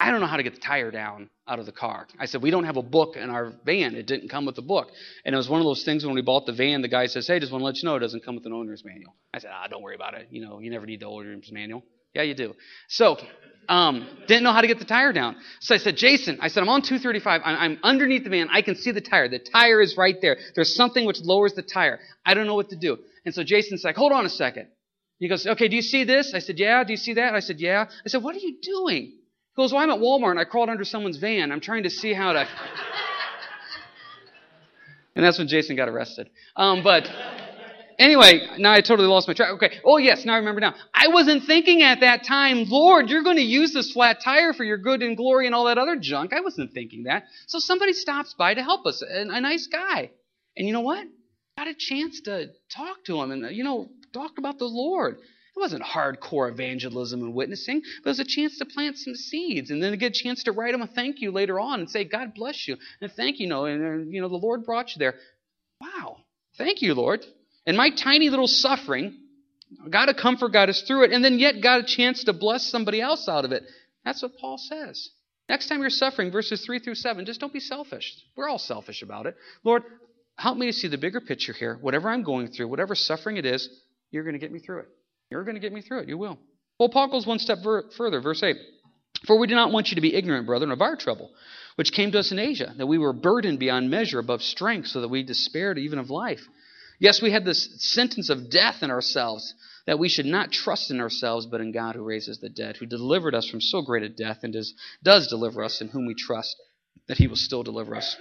I 0.00 0.12
don't 0.12 0.20
know 0.20 0.26
how 0.26 0.36
to 0.36 0.44
get 0.44 0.54
the 0.54 0.60
tire 0.60 0.92
down 0.92 1.28
out 1.48 1.58
of 1.58 1.66
the 1.66 1.72
car. 1.72 2.06
I 2.20 2.26
said, 2.26 2.40
We 2.42 2.50
don't 2.50 2.64
have 2.64 2.76
a 2.76 2.82
book 2.82 3.16
in 3.16 3.30
our 3.30 3.52
van. 3.64 3.96
It 3.96 4.06
didn't 4.06 4.28
come 4.28 4.46
with 4.46 4.56
a 4.58 4.62
book. 4.62 4.88
And 5.24 5.34
it 5.34 5.38
was 5.38 5.48
one 5.48 5.60
of 5.60 5.64
those 5.64 5.84
things 5.84 6.04
when 6.04 6.14
we 6.14 6.22
bought 6.22 6.46
the 6.46 6.52
van, 6.52 6.82
the 6.82 6.88
guy 6.88 7.06
says, 7.06 7.26
Hey, 7.26 7.40
just 7.40 7.50
want 7.50 7.62
to 7.62 7.66
let 7.66 7.76
you 7.82 7.88
know 7.88 7.96
it 7.96 8.00
doesn't 8.00 8.24
come 8.24 8.36
with 8.36 8.46
an 8.46 8.52
owner's 8.52 8.84
manual. 8.84 9.14
I 9.34 9.38
said, 9.40 9.50
Ah, 9.52 9.66
don't 9.66 9.82
worry 9.82 9.96
about 9.96 10.14
it. 10.14 10.28
You 10.30 10.46
know, 10.46 10.60
you 10.60 10.70
never 10.70 10.86
need 10.86 11.00
the 11.00 11.06
owner's 11.06 11.50
manual. 11.50 11.82
Yeah, 12.14 12.22
you 12.22 12.34
do. 12.34 12.54
So, 12.88 13.18
um, 13.68 14.08
didn't 14.26 14.44
know 14.44 14.52
how 14.52 14.62
to 14.62 14.66
get 14.66 14.78
the 14.78 14.84
tire 14.84 15.12
down. 15.12 15.36
So 15.60 15.74
I 15.74 15.78
said, 15.78 15.96
Jason, 15.96 16.38
I 16.40 16.48
said, 16.48 16.62
I'm 16.62 16.68
on 16.68 16.82
235. 16.82 17.42
I'm, 17.44 17.56
I'm 17.56 17.78
underneath 17.82 18.24
the 18.24 18.30
van. 18.30 18.48
I 18.50 18.62
can 18.62 18.76
see 18.76 18.92
the 18.92 19.00
tire. 19.00 19.28
The 19.28 19.40
tire 19.40 19.80
is 19.80 19.96
right 19.96 20.16
there. 20.22 20.38
There's 20.54 20.74
something 20.74 21.04
which 21.04 21.20
lowers 21.20 21.54
the 21.54 21.62
tire. 21.62 22.00
I 22.24 22.34
don't 22.34 22.46
know 22.46 22.54
what 22.54 22.70
to 22.70 22.76
do. 22.76 22.98
And 23.26 23.34
so 23.34 23.44
Jason's 23.44 23.84
like, 23.84 23.96
hold 23.96 24.12
on 24.12 24.24
a 24.24 24.30
second. 24.30 24.68
He 25.18 25.28
goes, 25.28 25.46
okay, 25.46 25.68
do 25.68 25.76
you 25.76 25.82
see 25.82 26.04
this? 26.04 26.32
I 26.34 26.38
said, 26.38 26.58
yeah. 26.58 26.82
Do 26.84 26.92
you 26.92 26.96
see 26.96 27.14
that? 27.14 27.34
I 27.34 27.40
said, 27.40 27.60
yeah. 27.60 27.86
I 28.06 28.08
said, 28.08 28.22
what 28.22 28.36
are 28.36 28.38
you 28.38 28.56
doing? 28.62 29.17
Goes, 29.58 29.72
Well, 29.72 29.82
I'm 29.82 29.90
at 29.90 29.98
Walmart 29.98 30.30
and 30.30 30.38
I 30.38 30.44
crawled 30.44 30.68
under 30.68 30.84
someone's 30.84 31.16
van. 31.16 31.50
I'm 31.50 31.60
trying 31.60 31.82
to 31.82 31.90
see 31.90 32.14
how 32.14 32.32
to. 32.32 32.38
and 35.16 35.24
that's 35.24 35.36
when 35.36 35.48
Jason 35.48 35.74
got 35.74 35.88
arrested. 35.88 36.30
Um, 36.54 36.84
but 36.84 37.10
anyway, 37.98 38.46
now 38.58 38.72
I 38.72 38.80
totally 38.80 39.08
lost 39.08 39.26
my 39.26 39.34
track. 39.34 39.54
Okay. 39.54 39.80
Oh, 39.84 39.96
yes, 39.96 40.24
now 40.24 40.34
I 40.34 40.36
remember 40.36 40.60
now. 40.60 40.76
I 40.94 41.08
wasn't 41.08 41.42
thinking 41.42 41.82
at 41.82 41.98
that 42.00 42.22
time, 42.22 42.66
Lord, 42.68 43.10
you're 43.10 43.24
going 43.24 43.38
to 43.38 43.42
use 43.42 43.72
this 43.72 43.90
flat 43.90 44.18
tire 44.22 44.52
for 44.52 44.62
your 44.62 44.78
good 44.78 45.02
and 45.02 45.16
glory 45.16 45.46
and 45.46 45.56
all 45.56 45.64
that 45.64 45.76
other 45.76 45.96
junk. 45.96 46.32
I 46.32 46.40
wasn't 46.40 46.72
thinking 46.72 47.02
that. 47.04 47.24
So 47.48 47.58
somebody 47.58 47.94
stops 47.94 48.34
by 48.38 48.54
to 48.54 48.62
help 48.62 48.86
us, 48.86 49.02
a, 49.02 49.22
a 49.22 49.40
nice 49.40 49.66
guy. 49.66 50.12
And 50.56 50.68
you 50.68 50.72
know 50.72 50.82
what? 50.82 51.04
Got 51.56 51.66
a 51.66 51.74
chance 51.74 52.20
to 52.26 52.50
talk 52.72 53.02
to 53.06 53.20
him 53.20 53.32
and, 53.32 53.56
you 53.56 53.64
know, 53.64 53.88
talk 54.12 54.38
about 54.38 54.60
the 54.60 54.66
Lord. 54.66 55.18
It 55.58 55.60
wasn't 55.60 55.82
hardcore 55.82 56.48
evangelism 56.48 57.20
and 57.20 57.34
witnessing, 57.34 57.82
but 58.04 58.10
it 58.10 58.12
was 58.12 58.20
a 58.20 58.24
chance 58.24 58.58
to 58.58 58.64
plant 58.64 58.96
some 58.96 59.16
seeds 59.16 59.72
and 59.72 59.82
then 59.82 59.92
a 59.92 59.96
good 59.96 60.14
chance 60.14 60.44
to 60.44 60.52
write 60.52 60.70
them 60.70 60.82
a 60.82 60.86
thank 60.86 61.20
you 61.20 61.32
later 61.32 61.58
on 61.58 61.80
and 61.80 61.90
say, 61.90 62.04
God 62.04 62.32
bless 62.32 62.68
you. 62.68 62.76
And 63.00 63.10
thank 63.10 63.40
you, 63.40 63.48
know, 63.48 63.64
and 63.64 64.14
you 64.14 64.20
know, 64.20 64.28
the 64.28 64.36
Lord 64.36 64.64
brought 64.64 64.94
you 64.94 65.00
there. 65.00 65.16
Wow. 65.80 66.18
Thank 66.56 66.80
you, 66.80 66.94
Lord. 66.94 67.26
And 67.66 67.76
my 67.76 67.90
tiny 67.90 68.30
little 68.30 68.46
suffering, 68.46 69.18
got 69.90 70.06
to 70.06 70.14
comfort 70.14 70.52
got 70.52 70.68
us 70.68 70.82
through 70.82 71.06
it, 71.06 71.12
and 71.12 71.24
then 71.24 71.40
yet 71.40 71.60
got 71.60 71.80
a 71.80 71.84
chance 71.84 72.22
to 72.24 72.32
bless 72.32 72.70
somebody 72.70 73.00
else 73.00 73.28
out 73.28 73.44
of 73.44 73.50
it. 73.50 73.64
That's 74.04 74.22
what 74.22 74.38
Paul 74.38 74.58
says. 74.58 75.10
Next 75.48 75.66
time 75.66 75.80
you're 75.80 75.90
suffering, 75.90 76.30
verses 76.30 76.64
3 76.64 76.78
through 76.78 76.94
7, 76.94 77.26
just 77.26 77.40
don't 77.40 77.52
be 77.52 77.58
selfish. 77.58 78.14
We're 78.36 78.48
all 78.48 78.60
selfish 78.60 79.02
about 79.02 79.26
it. 79.26 79.34
Lord, 79.64 79.82
help 80.36 80.56
me 80.56 80.66
to 80.66 80.72
see 80.72 80.86
the 80.86 80.98
bigger 80.98 81.20
picture 81.20 81.52
here. 81.52 81.78
Whatever 81.80 82.10
I'm 82.10 82.22
going 82.22 82.46
through, 82.46 82.68
whatever 82.68 82.94
suffering 82.94 83.38
it 83.38 83.44
is, 83.44 83.68
you're 84.12 84.22
going 84.22 84.34
to 84.34 84.38
get 84.38 84.52
me 84.52 84.60
through 84.60 84.80
it. 84.82 84.88
You're 85.30 85.44
going 85.44 85.56
to 85.56 85.60
get 85.60 85.72
me 85.72 85.82
through 85.82 86.00
it. 86.00 86.08
You 86.08 86.18
will. 86.18 86.38
Well, 86.78 86.88
Paul 86.88 87.08
goes 87.10 87.26
one 87.26 87.38
step 87.38 87.58
ver- 87.62 87.90
further, 87.96 88.20
verse 88.20 88.42
8. 88.42 88.56
For 89.26 89.38
we 89.38 89.46
do 89.46 89.54
not 89.54 89.72
want 89.72 89.90
you 89.90 89.96
to 89.96 90.00
be 90.00 90.14
ignorant, 90.14 90.46
brethren, 90.46 90.70
of 90.70 90.80
our 90.80 90.96
trouble, 90.96 91.30
which 91.76 91.92
came 91.92 92.12
to 92.12 92.20
us 92.20 92.30
in 92.30 92.38
Asia, 92.38 92.72
that 92.76 92.86
we 92.86 92.98
were 92.98 93.12
burdened 93.12 93.58
beyond 93.58 93.90
measure 93.90 94.18
above 94.18 94.42
strength, 94.42 94.88
so 94.88 95.00
that 95.00 95.08
we 95.08 95.22
despaired 95.22 95.78
even 95.78 95.98
of 95.98 96.10
life. 96.10 96.46
Yes, 97.00 97.22
we 97.22 97.30
had 97.30 97.44
this 97.44 97.68
sentence 97.78 98.28
of 98.28 98.50
death 98.50 98.82
in 98.82 98.90
ourselves, 98.90 99.54
that 99.86 99.98
we 99.98 100.08
should 100.08 100.26
not 100.26 100.52
trust 100.52 100.90
in 100.90 101.00
ourselves, 101.00 101.46
but 101.46 101.60
in 101.60 101.72
God 101.72 101.94
who 101.94 102.02
raises 102.02 102.38
the 102.38 102.48
dead, 102.48 102.76
who 102.76 102.86
delivered 102.86 103.34
us 103.34 103.48
from 103.48 103.60
so 103.60 103.82
great 103.82 104.02
a 104.02 104.08
death, 104.08 104.40
and 104.42 104.52
does, 104.52 104.74
does 105.02 105.28
deliver 105.28 105.64
us, 105.64 105.80
in 105.80 105.88
whom 105.88 106.06
we 106.06 106.14
trust 106.14 106.56
that 107.06 107.18
he 107.18 107.26
will 107.26 107.36
still 107.36 107.62
deliver 107.62 107.96
us. 107.96 108.16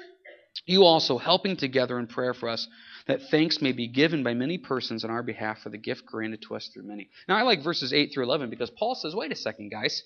You 0.65 0.83
also, 0.83 1.17
helping 1.17 1.57
together 1.57 1.99
in 1.99 2.07
prayer 2.07 2.33
for 2.33 2.49
us, 2.49 2.67
that 3.07 3.21
thanks 3.31 3.61
may 3.61 3.71
be 3.71 3.87
given 3.87 4.23
by 4.23 4.33
many 4.33 4.57
persons 4.57 5.03
on 5.03 5.09
our 5.09 5.23
behalf 5.23 5.59
for 5.59 5.69
the 5.69 5.77
gift 5.77 6.05
granted 6.05 6.41
to 6.43 6.55
us 6.55 6.69
through 6.73 6.83
many. 6.83 7.09
Now, 7.27 7.37
I 7.37 7.43
like 7.43 7.63
verses 7.63 7.93
8 7.93 8.11
through 8.13 8.25
11 8.25 8.49
because 8.49 8.69
Paul 8.69 8.95
says, 8.95 9.15
wait 9.15 9.31
a 9.31 9.35
second, 9.35 9.69
guys. 9.69 10.03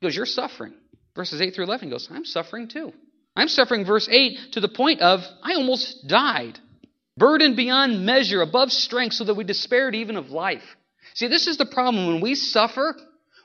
He 0.00 0.06
goes, 0.06 0.16
You're 0.16 0.26
suffering. 0.26 0.74
Verses 1.14 1.40
8 1.40 1.54
through 1.54 1.64
11 1.64 1.90
goes, 1.90 2.08
I'm 2.10 2.24
suffering 2.24 2.68
too. 2.68 2.92
I'm 3.36 3.48
suffering, 3.48 3.84
verse 3.84 4.08
8, 4.10 4.52
to 4.52 4.60
the 4.60 4.68
point 4.68 5.00
of, 5.00 5.20
I 5.42 5.54
almost 5.54 6.06
died. 6.08 6.58
Burdened 7.16 7.56
beyond 7.56 8.04
measure, 8.06 8.42
above 8.42 8.72
strength, 8.72 9.14
so 9.14 9.24
that 9.24 9.34
we 9.34 9.44
despaired 9.44 9.94
even 9.94 10.16
of 10.16 10.30
life. 10.30 10.62
See, 11.14 11.26
this 11.26 11.46
is 11.46 11.56
the 11.56 11.66
problem. 11.66 12.06
When 12.06 12.20
we 12.20 12.34
suffer, 12.34 12.96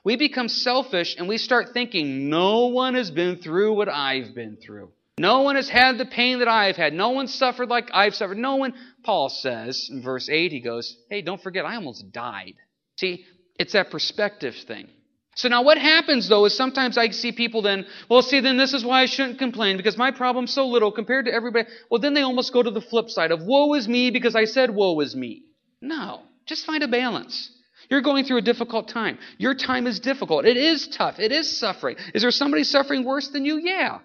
we 0.04 0.16
become 0.16 0.48
selfish 0.48 1.16
and 1.16 1.28
we 1.28 1.38
start 1.38 1.70
thinking, 1.72 2.28
no 2.28 2.66
one 2.66 2.94
has 2.94 3.10
been 3.10 3.36
through 3.36 3.74
what 3.74 3.88
I've 3.88 4.34
been 4.34 4.56
through. 4.56 4.90
No 5.18 5.42
one 5.42 5.56
has 5.56 5.68
had 5.68 5.96
the 5.96 6.06
pain 6.06 6.40
that 6.40 6.48
I've 6.48 6.76
had. 6.76 6.92
No 6.92 7.10
one 7.10 7.28
suffered 7.28 7.68
like 7.68 7.90
I've 7.92 8.14
suffered. 8.14 8.36
No 8.36 8.56
one, 8.56 8.74
Paul 9.04 9.28
says 9.28 9.88
in 9.90 10.02
verse 10.02 10.28
8, 10.28 10.50
he 10.50 10.60
goes, 10.60 10.96
Hey, 11.08 11.22
don't 11.22 11.40
forget, 11.40 11.64
I 11.64 11.76
almost 11.76 12.10
died. 12.12 12.54
See, 12.96 13.24
it's 13.58 13.74
that 13.74 13.90
perspective 13.90 14.54
thing. 14.66 14.88
So 15.36 15.48
now 15.48 15.62
what 15.62 15.78
happens 15.78 16.28
though 16.28 16.44
is 16.44 16.56
sometimes 16.56 16.96
I 16.96 17.10
see 17.10 17.32
people 17.32 17.62
then, 17.62 17.86
well, 18.08 18.22
see, 18.22 18.40
then 18.40 18.56
this 18.56 18.72
is 18.72 18.84
why 18.84 19.02
I 19.02 19.06
shouldn't 19.06 19.38
complain 19.38 19.76
because 19.76 19.96
my 19.96 20.10
problem's 20.10 20.52
so 20.52 20.66
little 20.66 20.92
compared 20.92 21.26
to 21.26 21.32
everybody. 21.32 21.68
Well, 21.90 22.00
then 22.00 22.14
they 22.14 22.22
almost 22.22 22.52
go 22.52 22.62
to 22.62 22.70
the 22.70 22.80
flip 22.80 23.08
side 23.08 23.30
of 23.30 23.42
woe 23.42 23.74
is 23.74 23.88
me 23.88 24.10
because 24.10 24.36
I 24.36 24.44
said 24.44 24.70
woe 24.70 24.98
is 25.00 25.14
me. 25.14 25.44
No, 25.80 26.22
just 26.46 26.66
find 26.66 26.82
a 26.82 26.88
balance. 26.88 27.50
You're 27.90 28.00
going 28.00 28.24
through 28.24 28.38
a 28.38 28.42
difficult 28.42 28.88
time. 28.88 29.18
Your 29.38 29.54
time 29.54 29.86
is 29.86 30.00
difficult. 30.00 30.44
It 30.44 30.56
is 30.56 30.88
tough. 30.88 31.18
It 31.18 31.32
is 31.32 31.58
suffering. 31.58 31.96
Is 32.14 32.22
there 32.22 32.30
somebody 32.30 32.64
suffering 32.64 33.04
worse 33.04 33.28
than 33.28 33.44
you? 33.44 33.58
Yeah. 33.58 33.98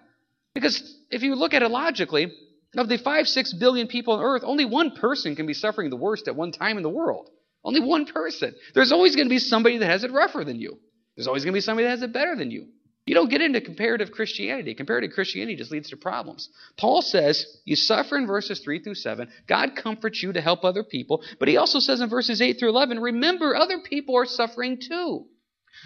Because 0.54 0.96
if 1.10 1.22
you 1.22 1.34
look 1.34 1.54
at 1.54 1.62
it 1.62 1.70
logically, 1.70 2.32
of 2.76 2.88
the 2.88 2.98
five, 2.98 3.26
six 3.26 3.52
billion 3.52 3.88
people 3.88 4.14
on 4.14 4.22
earth, 4.22 4.42
only 4.44 4.64
one 4.64 4.92
person 4.92 5.34
can 5.34 5.46
be 5.46 5.54
suffering 5.54 5.90
the 5.90 5.96
worst 5.96 6.28
at 6.28 6.36
one 6.36 6.52
time 6.52 6.76
in 6.76 6.82
the 6.82 6.88
world. 6.88 7.28
Only 7.64 7.80
one 7.80 8.06
person. 8.06 8.54
There's 8.74 8.92
always 8.92 9.16
going 9.16 9.26
to 9.26 9.34
be 9.34 9.38
somebody 9.38 9.78
that 9.78 9.86
has 9.86 10.04
it 10.04 10.12
rougher 10.12 10.44
than 10.44 10.60
you. 10.60 10.78
There's 11.16 11.26
always 11.26 11.44
going 11.44 11.52
to 11.52 11.56
be 11.56 11.62
somebody 11.62 11.86
that 11.86 11.90
has 11.90 12.02
it 12.02 12.12
better 12.12 12.36
than 12.36 12.50
you. 12.50 12.68
You 13.06 13.14
don't 13.14 13.30
get 13.30 13.40
into 13.40 13.60
comparative 13.60 14.12
Christianity. 14.12 14.74
Comparative 14.74 15.10
Christianity 15.12 15.56
just 15.56 15.72
leads 15.72 15.90
to 15.90 15.96
problems. 15.96 16.48
Paul 16.78 17.02
says 17.02 17.44
you 17.64 17.74
suffer 17.74 18.16
in 18.16 18.26
verses 18.26 18.60
3 18.60 18.82
through 18.82 18.94
7. 18.94 19.28
God 19.48 19.74
comforts 19.74 20.22
you 20.22 20.32
to 20.32 20.40
help 20.40 20.64
other 20.64 20.84
people. 20.84 21.22
But 21.38 21.48
he 21.48 21.56
also 21.56 21.80
says 21.80 22.00
in 22.00 22.08
verses 22.08 22.40
8 22.40 22.58
through 22.58 22.68
11, 22.68 23.00
remember 23.00 23.56
other 23.56 23.80
people 23.80 24.16
are 24.16 24.26
suffering 24.26 24.78
too. 24.80 25.26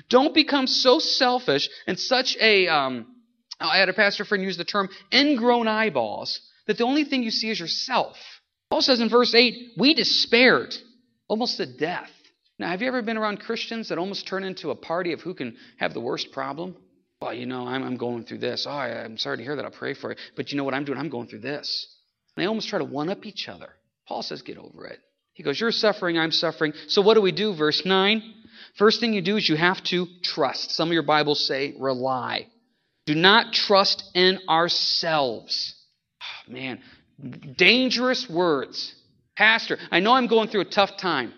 Don't 0.09 0.35
become 0.35 0.67
so 0.67 0.99
selfish 0.99 1.69
and 1.87 1.99
such 1.99 2.37
a 2.41 2.69
um, 2.69 3.07
I 3.61 3.79
had 3.79 3.89
a 3.89 3.95
pastor 3.95 4.25
friend 4.25 4.43
use 4.43 4.57
the 4.57 4.65
term 4.65 4.89
ingrown 5.13 5.69
eyeballs, 5.69 6.41
that 6.67 6.79
the 6.79 6.85
only 6.85 7.05
thing 7.05 7.23
you 7.23 7.31
see 7.31 7.51
is 7.51 7.61
yourself. 7.61 8.17
Paul 8.71 8.81
says 8.81 9.01
in 9.01 9.09
verse 9.09 9.35
8, 9.35 9.73
we 9.79 9.95
despaired 9.95 10.75
almost 11.29 11.59
to 11.59 11.67
death. 11.67 12.11
Now, 12.59 12.69
have 12.71 12.83
you 12.83 12.89
ever 12.89 13.03
been 13.03 13.17
around 13.17 13.41
Christians 13.41 13.89
that 13.89 13.99
almost 13.99 14.27
turn 14.27 14.45
into 14.45 14.71
a 14.71 14.77
party 14.77 15.13
of 15.13 15.21
who 15.21 15.35
can 15.35 15.57
have 15.79 15.93
the 15.93 16.01
worst 16.01 16.33
problem? 16.33 16.77
Well, 17.21 17.35
you 17.35 17.47
know, 17.47 17.67
I'm, 17.67 17.83
I'm 17.83 17.97
going 17.97 18.25
through 18.25 18.39
this. 18.39 18.67
Oh, 18.69 18.73
I, 18.73 19.05
I'm 19.05 19.19
sorry 19.19 19.39
to 19.39 19.43
hear 19.43 19.57
that. 19.57 19.65
I'll 19.65 19.71
pray 19.71 19.95
for 19.95 20.11
you. 20.11 20.17
But 20.37 20.51
you 20.51 20.59
know 20.59 20.65
what 20.65 20.75
I'm 20.75 20.85
doing? 20.85 20.99
I'm 20.99 21.09
going 21.09 21.29
through 21.29 21.41
this. 21.41 21.87
And 22.37 22.43
they 22.43 22.47
almost 22.47 22.69
try 22.69 22.79
to 22.79 22.85
one 22.85 23.09
up 23.09 23.27
each 23.27 23.49
other. 23.49 23.71
Paul 24.07 24.23
says, 24.23 24.43
get 24.43 24.59
over 24.59 24.87
it. 24.87 25.01
He 25.35 25.43
goes, 25.43 25.61
You're 25.61 25.73
suffering, 25.73 26.17
I'm 26.17 26.31
suffering. 26.31 26.73
So 26.87 27.03
what 27.03 27.15
do 27.15 27.21
we 27.21 27.33
do? 27.33 27.55
Verse 27.55 27.85
9. 27.85 28.23
First 28.77 29.01
thing 29.01 29.13
you 29.13 29.23
do 29.23 29.37
is 29.37 29.49
you 29.49 29.57
have 29.57 29.83
to 29.85 30.07
trust. 30.23 30.71
Some 30.71 30.89
of 30.89 30.93
your 30.95 31.03
Bibles 31.03 31.47
say 31.47 31.75
rely. 31.79 32.47
Do 33.07 33.15
not 33.15 33.53
trust 33.53 34.11
in 34.15 34.41
ourselves. 34.49 35.75
Oh, 36.23 36.53
man, 36.53 36.81
dangerous 37.57 38.29
words. 38.29 38.95
Pastor, 39.37 39.79
I 39.91 40.01
know 40.01 40.13
I'm 40.13 40.27
going 40.27 40.49
through 40.49 40.63
a 40.63 40.67
tough 40.67 40.97
time. 40.97 41.33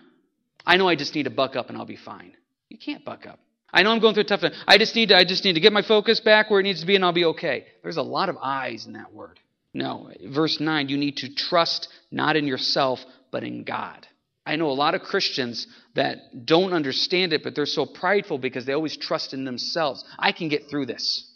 I 0.65 0.77
know 0.77 0.87
I 0.87 0.95
just 0.95 1.15
need 1.15 1.23
to 1.23 1.29
buck 1.29 1.55
up 1.55 1.69
and 1.69 1.77
I'll 1.77 1.85
be 1.85 1.97
fine. 1.97 2.33
You 2.69 2.77
can't 2.77 3.03
buck 3.03 3.25
up. 3.25 3.39
I 3.71 3.83
know 3.83 3.91
I'm 3.91 3.99
going 3.99 4.13
through 4.13 4.23
a 4.23 4.27
tough 4.27 4.41
time. 4.41 4.53
I 4.67 4.77
just 4.77 4.95
need 4.95 5.09
to, 5.09 5.17
I 5.17 5.25
just 5.25 5.43
need 5.43 5.53
to 5.53 5.59
get 5.59 5.73
my 5.73 5.81
focus 5.81 6.19
back 6.19 6.49
where 6.49 6.59
it 6.59 6.63
needs 6.63 6.81
to 6.81 6.85
be 6.85 6.95
and 6.95 7.03
I'll 7.03 7.13
be 7.13 7.25
okay. 7.25 7.65
There's 7.83 7.97
a 7.97 8.01
lot 8.01 8.29
of 8.29 8.37
eyes 8.41 8.85
in 8.85 8.93
that 8.93 9.13
word. 9.13 9.39
No, 9.73 10.09
verse 10.25 10.59
9, 10.59 10.89
you 10.89 10.97
need 10.97 11.17
to 11.17 11.33
trust 11.33 11.89
not 12.11 12.35
in 12.35 12.47
yourself, 12.47 13.03
but 13.31 13.43
in 13.43 13.63
God. 13.63 14.07
I 14.45 14.55
know 14.55 14.69
a 14.69 14.71
lot 14.71 14.95
of 14.95 15.01
Christians 15.01 15.67
that 15.95 16.45
don't 16.45 16.73
understand 16.73 17.33
it, 17.33 17.43
but 17.43 17.53
they're 17.53 17.65
so 17.65 17.85
prideful 17.85 18.37
because 18.37 18.65
they 18.65 18.73
always 18.73 18.95
trust 18.95 19.33
in 19.33 19.43
themselves. 19.43 20.03
I 20.17 20.31
can 20.31 20.47
get 20.47 20.69
through 20.69 20.85
this. 20.85 21.26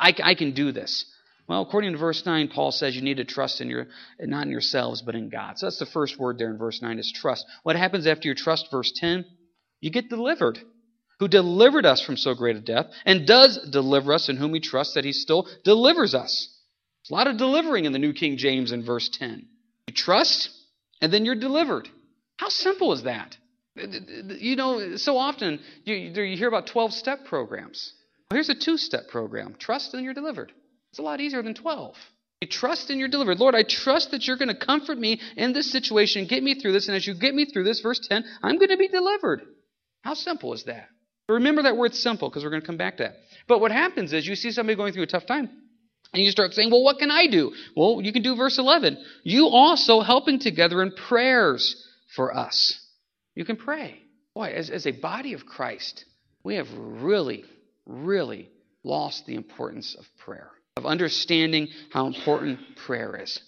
I, 0.00 0.14
I 0.22 0.34
can 0.34 0.52
do 0.52 0.72
this. 0.72 1.04
Well, 1.46 1.62
according 1.62 1.92
to 1.92 1.98
verse 1.98 2.24
9, 2.24 2.48
Paul 2.48 2.72
says 2.72 2.94
you 2.96 3.02
need 3.02 3.18
to 3.18 3.24
trust 3.24 3.60
in 3.60 3.68
your, 3.68 3.88
not 4.20 4.44
in 4.46 4.50
yourselves, 4.52 5.02
but 5.02 5.14
in 5.16 5.28
God. 5.28 5.58
So 5.58 5.66
that's 5.66 5.78
the 5.80 5.86
first 5.86 6.18
word 6.18 6.38
there 6.38 6.48
in 6.48 6.58
verse 6.58 6.80
9 6.80 6.98
is 6.98 7.12
trust. 7.12 7.44
What 7.64 7.76
happens 7.76 8.06
after 8.06 8.28
you 8.28 8.34
trust, 8.34 8.70
verse 8.70 8.92
10? 8.94 9.24
You 9.80 9.90
get 9.90 10.08
delivered. 10.08 10.58
who 11.20 11.28
delivered 11.28 11.84
us 11.84 12.00
from 12.00 12.16
so 12.16 12.34
great 12.34 12.56
a 12.56 12.60
death, 12.60 12.86
and 13.04 13.26
does 13.26 13.58
deliver 13.70 14.14
us, 14.14 14.28
in 14.28 14.36
whom 14.38 14.52
we 14.52 14.60
trust 14.60 14.94
that 14.94 15.04
he 15.04 15.12
still 15.12 15.46
delivers 15.64 16.14
us. 16.14 16.48
There's 17.02 17.10
a 17.10 17.14
lot 17.14 17.26
of 17.26 17.36
delivering 17.36 17.84
in 17.84 17.92
the 17.92 17.98
New 17.98 18.14
King 18.14 18.38
James 18.38 18.72
in 18.72 18.84
verse 18.84 19.08
10. 19.10 19.46
You 19.88 19.94
trust, 19.94 20.50
and 21.02 21.12
then 21.12 21.26
you're 21.26 21.34
delivered. 21.34 21.88
How 22.38 22.48
simple 22.48 22.92
is 22.94 23.02
that? 23.02 23.36
You 23.76 24.56
know, 24.56 24.96
so 24.96 25.18
often 25.18 25.60
you, 25.84 25.94
you 25.94 26.36
hear 26.36 26.48
about 26.48 26.66
12 26.68 26.92
step 26.94 27.26
programs. 27.26 27.92
Well, 28.30 28.36
here's 28.36 28.48
a 28.48 28.54
two 28.54 28.76
step 28.76 29.08
program 29.08 29.56
trust, 29.58 29.92
and 29.94 30.04
you're 30.04 30.14
delivered. 30.14 30.52
It's 30.90 31.00
a 31.00 31.02
lot 31.02 31.20
easier 31.20 31.42
than 31.42 31.54
12. 31.54 31.96
You 32.40 32.48
trust 32.48 32.88
and 32.88 32.98
you're 32.98 33.08
delivered. 33.08 33.38
Lord, 33.38 33.54
I 33.54 33.64
trust 33.64 34.12
that 34.12 34.26
you're 34.26 34.38
going 34.38 34.48
to 34.48 34.54
comfort 34.54 34.98
me 34.98 35.20
in 35.36 35.52
this 35.52 35.70
situation, 35.70 36.26
get 36.26 36.42
me 36.42 36.54
through 36.54 36.72
this, 36.72 36.88
and 36.88 36.96
as 36.96 37.06
you 37.06 37.14
get 37.14 37.34
me 37.34 37.44
through 37.44 37.64
this, 37.64 37.80
verse 37.80 38.00
10, 38.08 38.24
I'm 38.42 38.56
going 38.56 38.70
to 38.70 38.76
be 38.76 38.88
delivered. 38.88 39.42
How 40.02 40.14
simple 40.14 40.54
is 40.54 40.64
that? 40.64 40.88
Remember 41.28 41.62
that 41.62 41.76
word 41.76 41.94
simple 41.94 42.28
because 42.28 42.42
we're 42.42 42.50
going 42.50 42.62
to 42.62 42.66
come 42.66 42.78
back 42.78 42.96
to 42.96 43.04
that. 43.04 43.16
But 43.46 43.60
what 43.60 43.72
happens 43.72 44.12
is 44.12 44.26
you 44.26 44.36
see 44.36 44.52
somebody 44.52 44.76
going 44.76 44.92
through 44.92 45.02
a 45.02 45.08
tough 45.08 45.26
time, 45.26 45.50
and 46.14 46.22
you 46.22 46.30
start 46.30 46.54
saying, 46.54 46.70
Well, 46.70 46.82
what 46.82 46.98
can 46.98 47.10
I 47.10 47.26
do? 47.26 47.52
Well, 47.76 48.00
you 48.00 48.12
can 48.12 48.22
do 48.22 48.36
verse 48.36 48.58
11. 48.58 48.96
You 49.22 49.48
also 49.48 50.00
helping 50.00 50.38
together 50.38 50.82
in 50.82 50.92
prayers 50.92 51.86
for 52.16 52.34
us. 52.34 52.80
You 53.34 53.44
can 53.44 53.56
pray. 53.56 54.00
Boy, 54.34 54.52
as, 54.56 54.70
as 54.70 54.86
a 54.86 54.92
body 54.92 55.34
of 55.34 55.46
Christ, 55.46 56.04
we 56.42 56.56
have 56.56 56.68
really, 56.76 57.44
really 57.90 58.50
lost 58.84 59.26
the 59.26 59.34
importance 59.34 59.94
of 59.98 60.04
prayer, 60.24 60.50
of 60.76 60.86
understanding 60.86 61.68
how 61.90 62.06
important 62.06 62.58
prayer 62.86 63.16
is. 63.16 63.40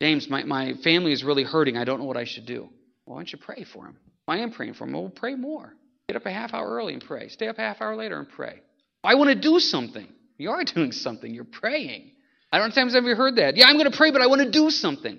James, 0.00 0.28
my, 0.30 0.44
my 0.44 0.74
family 0.84 1.12
is 1.12 1.24
really 1.24 1.44
hurting. 1.44 1.76
I 1.76 1.84
don't 1.84 1.98
know 1.98 2.06
what 2.06 2.16
I 2.16 2.24
should 2.24 2.46
do. 2.46 2.68
Well, 3.04 3.16
why 3.16 3.16
don't 3.16 3.32
you 3.32 3.38
pray 3.38 3.64
for 3.64 3.84
them? 3.84 3.96
I 4.26 4.38
am 4.38 4.52
praying 4.52 4.74
for 4.74 4.84
them. 4.84 4.92
We'll 4.92 5.10
pray 5.10 5.34
more. 5.34 5.74
Get 6.08 6.16
up 6.16 6.26
a 6.26 6.32
half 6.32 6.54
hour 6.54 6.68
early 6.68 6.94
and 6.94 7.04
pray. 7.04 7.28
Stay 7.28 7.48
up 7.48 7.58
a 7.58 7.62
half 7.62 7.80
hour 7.80 7.96
later 7.96 8.18
and 8.18 8.28
pray. 8.28 8.60
I 9.02 9.14
want 9.16 9.30
to 9.30 9.34
do 9.34 9.58
something. 9.58 10.06
You 10.36 10.50
are 10.50 10.64
doing 10.74 10.92
something. 10.92 11.32
You're 11.34 11.44
praying. 11.44 12.12
I 12.50 12.58
don't 12.58 12.68
know 12.68 12.74
how 12.74 12.80
many 12.80 12.92
times 12.92 12.94
have 12.94 13.04
you 13.04 13.16
heard 13.16 13.36
that. 13.36 13.56
Yeah, 13.56 13.66
I'm 13.66 13.76
going 13.76 13.90
to 13.90 13.96
pray, 13.96 14.10
but 14.10 14.22
I 14.22 14.26
want 14.26 14.42
to 14.42 14.50
do 14.50 14.70
something. 14.70 15.18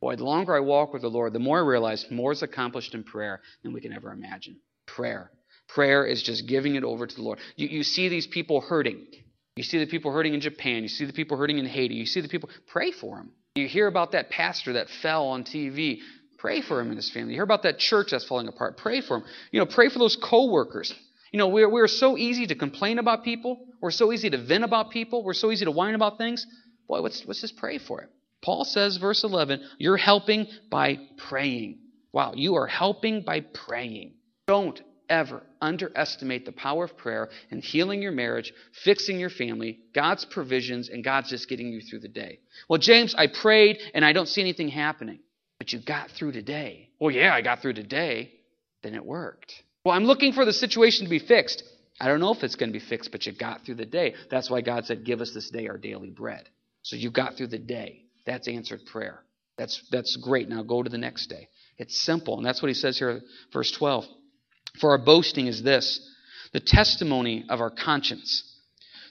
Boy, 0.00 0.16
the 0.16 0.24
longer 0.24 0.56
I 0.56 0.60
walk 0.60 0.94
with 0.94 1.02
the 1.02 1.10
Lord, 1.10 1.34
the 1.34 1.38
more 1.38 1.58
I 1.58 1.62
realize 1.62 2.06
more 2.10 2.32
is 2.32 2.42
accomplished 2.42 2.94
in 2.94 3.04
prayer 3.04 3.42
than 3.62 3.74
we 3.74 3.82
can 3.82 3.92
ever 3.92 4.12
imagine. 4.12 4.56
Prayer. 4.86 5.30
Prayer 5.74 6.04
is 6.04 6.22
just 6.22 6.46
giving 6.46 6.74
it 6.74 6.84
over 6.84 7.06
to 7.06 7.14
the 7.14 7.22
Lord. 7.22 7.38
You, 7.56 7.68
you 7.68 7.82
see 7.82 8.08
these 8.08 8.26
people 8.26 8.60
hurting. 8.60 9.06
You 9.56 9.62
see 9.62 9.78
the 9.78 9.86
people 9.86 10.10
hurting 10.10 10.34
in 10.34 10.40
Japan. 10.40 10.82
You 10.82 10.88
see 10.88 11.04
the 11.04 11.12
people 11.12 11.36
hurting 11.36 11.58
in 11.58 11.66
Haiti. 11.66 11.94
You 11.94 12.06
see 12.06 12.20
the 12.20 12.28
people. 12.28 12.48
Pray 12.68 12.92
for 12.92 13.16
them. 13.16 13.30
You 13.54 13.68
hear 13.68 13.86
about 13.86 14.12
that 14.12 14.30
pastor 14.30 14.74
that 14.74 14.88
fell 15.02 15.28
on 15.28 15.44
TV. 15.44 15.98
Pray 16.38 16.62
for 16.62 16.80
him 16.80 16.88
and 16.88 16.96
his 16.96 17.10
family. 17.10 17.32
You 17.32 17.36
hear 17.36 17.44
about 17.44 17.64
that 17.64 17.78
church 17.78 18.08
that's 18.10 18.24
falling 18.24 18.48
apart. 18.48 18.78
Pray 18.78 19.00
for 19.00 19.18
him. 19.18 19.24
You 19.52 19.60
know, 19.60 19.66
pray 19.66 19.88
for 19.88 19.98
those 19.98 20.16
coworkers. 20.16 20.94
You 21.32 21.38
know, 21.38 21.48
we're, 21.48 21.68
we're 21.68 21.88
so 21.88 22.16
easy 22.16 22.46
to 22.46 22.54
complain 22.54 22.98
about 22.98 23.22
people. 23.22 23.66
We're 23.80 23.90
so 23.90 24.12
easy 24.12 24.30
to 24.30 24.38
vent 24.38 24.64
about 24.64 24.90
people. 24.90 25.22
We're 25.22 25.34
so 25.34 25.50
easy 25.50 25.64
to 25.64 25.70
whine 25.70 25.94
about 25.94 26.18
things. 26.18 26.46
Boy, 26.88 27.00
let's, 27.00 27.22
let's 27.26 27.40
just 27.40 27.56
pray 27.56 27.78
for 27.78 28.00
it. 28.00 28.08
Paul 28.42 28.64
says, 28.64 28.96
verse 28.96 29.22
11, 29.22 29.60
you're 29.78 29.96
helping 29.96 30.46
by 30.70 30.98
praying. 31.28 31.78
Wow, 32.12 32.32
you 32.34 32.56
are 32.56 32.66
helping 32.66 33.22
by 33.22 33.40
praying. 33.40 34.14
Don't 34.46 34.80
ever 35.10 35.42
underestimate 35.60 36.46
the 36.46 36.52
power 36.52 36.84
of 36.84 36.96
prayer 36.96 37.28
in 37.50 37.60
healing 37.60 38.00
your 38.00 38.12
marriage, 38.12 38.52
fixing 38.84 39.20
your 39.20 39.28
family, 39.28 39.80
God's 39.94 40.24
provisions, 40.24 40.88
and 40.88 41.04
God's 41.04 41.28
just 41.28 41.48
getting 41.48 41.68
you 41.68 41.82
through 41.82 42.00
the 42.00 42.08
day. 42.08 42.38
Well, 42.68 42.78
James, 42.78 43.14
I 43.14 43.26
prayed 43.26 43.78
and 43.92 44.04
I 44.04 44.14
don't 44.14 44.28
see 44.28 44.40
anything 44.40 44.68
happening. 44.68 45.18
But 45.58 45.74
you 45.74 45.78
got 45.78 46.10
through 46.12 46.32
today. 46.32 46.88
Well, 46.98 47.10
yeah, 47.10 47.34
I 47.34 47.42
got 47.42 47.60
through 47.60 47.74
today. 47.74 48.32
Then 48.82 48.94
it 48.94 49.04
worked. 49.04 49.52
Well, 49.84 49.94
I'm 49.94 50.04
looking 50.04 50.32
for 50.32 50.46
the 50.46 50.54
situation 50.54 51.04
to 51.04 51.10
be 51.10 51.18
fixed. 51.18 51.62
I 52.00 52.08
don't 52.08 52.20
know 52.20 52.32
if 52.32 52.42
it's 52.42 52.54
going 52.54 52.72
to 52.72 52.78
be 52.78 52.84
fixed, 52.84 53.12
but 53.12 53.26
you 53.26 53.32
got 53.32 53.66
through 53.66 53.74
the 53.74 53.84
day. 53.84 54.14
That's 54.30 54.48
why 54.48 54.62
God 54.62 54.86
said, 54.86 55.04
Give 55.04 55.20
us 55.20 55.34
this 55.34 55.50
day 55.50 55.68
our 55.68 55.76
daily 55.76 56.08
bread. 56.08 56.48
So 56.80 56.96
you 56.96 57.10
got 57.10 57.36
through 57.36 57.48
the 57.48 57.58
day. 57.58 58.04
That's 58.24 58.48
answered 58.48 58.80
prayer. 58.90 59.20
That's, 59.58 59.82
that's 59.90 60.16
great. 60.16 60.48
Now 60.48 60.62
go 60.62 60.82
to 60.82 60.88
the 60.88 60.96
next 60.96 61.26
day. 61.26 61.48
It's 61.76 62.00
simple. 62.00 62.38
And 62.38 62.46
that's 62.46 62.62
what 62.62 62.68
he 62.68 62.74
says 62.74 62.98
here, 62.98 63.20
verse 63.52 63.70
12. 63.72 64.06
For 64.78 64.90
our 64.90 64.98
boasting 64.98 65.46
is 65.46 65.62
this 65.62 66.00
the 66.52 66.60
testimony 66.60 67.44
of 67.48 67.60
our 67.60 67.70
conscience 67.70 68.44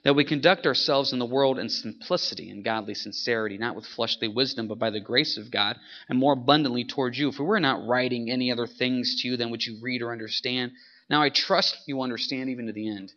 that 0.03 0.15
we 0.15 0.23
conduct 0.23 0.65
ourselves 0.65 1.11
in 1.11 1.19
the 1.19 1.25
world 1.25 1.59
in 1.59 1.69
simplicity 1.69 2.49
and 2.49 2.63
godly 2.63 2.93
sincerity, 2.93 3.57
not 3.57 3.75
with 3.75 3.85
fleshly 3.85 4.27
wisdom, 4.27 4.67
but 4.67 4.79
by 4.79 4.89
the 4.89 4.99
grace 4.99 5.37
of 5.37 5.51
God, 5.51 5.77
and 6.07 6.17
more 6.17 6.33
abundantly 6.33 6.85
towards 6.85 7.17
you. 7.17 7.31
For 7.31 7.43
we're 7.43 7.59
not 7.59 7.85
writing 7.85 8.29
any 8.29 8.51
other 8.51 8.67
things 8.67 9.21
to 9.21 9.27
you 9.27 9.37
than 9.37 9.51
what 9.51 9.65
you 9.65 9.77
read 9.81 10.01
or 10.01 10.11
understand. 10.11 10.71
Now 11.09 11.21
I 11.21 11.29
trust 11.29 11.77
you 11.85 12.01
understand 12.01 12.49
even 12.49 12.67
to 12.67 12.73
the 12.73 12.89
end, 12.89 13.11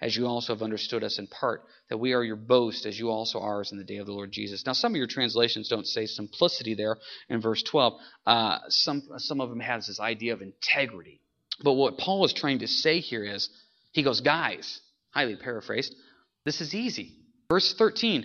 as 0.00 0.16
you 0.16 0.26
also 0.26 0.54
have 0.54 0.62
understood 0.62 1.04
us 1.04 1.18
in 1.18 1.28
part, 1.28 1.62
that 1.88 1.98
we 1.98 2.14
are 2.14 2.24
your 2.24 2.36
boast, 2.36 2.84
as 2.84 2.98
you 2.98 3.10
also 3.10 3.38
are 3.38 3.62
in 3.70 3.78
the 3.78 3.84
day 3.84 3.98
of 3.98 4.06
the 4.06 4.12
Lord 4.12 4.32
Jesus. 4.32 4.66
Now 4.66 4.72
some 4.72 4.92
of 4.92 4.96
your 4.96 5.06
translations 5.06 5.68
don't 5.68 5.86
say 5.86 6.06
simplicity 6.06 6.74
there 6.74 6.96
in 7.28 7.40
verse 7.40 7.62
12. 7.62 7.92
Uh, 8.26 8.58
some, 8.68 9.02
some 9.18 9.40
of 9.40 9.50
them 9.50 9.60
has 9.60 9.86
this 9.86 10.00
idea 10.00 10.32
of 10.32 10.42
integrity. 10.42 11.20
But 11.62 11.74
what 11.74 11.98
Paul 11.98 12.24
is 12.24 12.32
trying 12.32 12.60
to 12.60 12.68
say 12.68 13.00
here 13.00 13.24
is, 13.24 13.48
he 13.92 14.02
goes, 14.02 14.20
guys, 14.20 14.80
highly 15.10 15.36
paraphrased, 15.36 15.94
this 16.44 16.60
is 16.60 16.74
easy. 16.74 17.12
Verse 17.48 17.74
13 17.74 18.24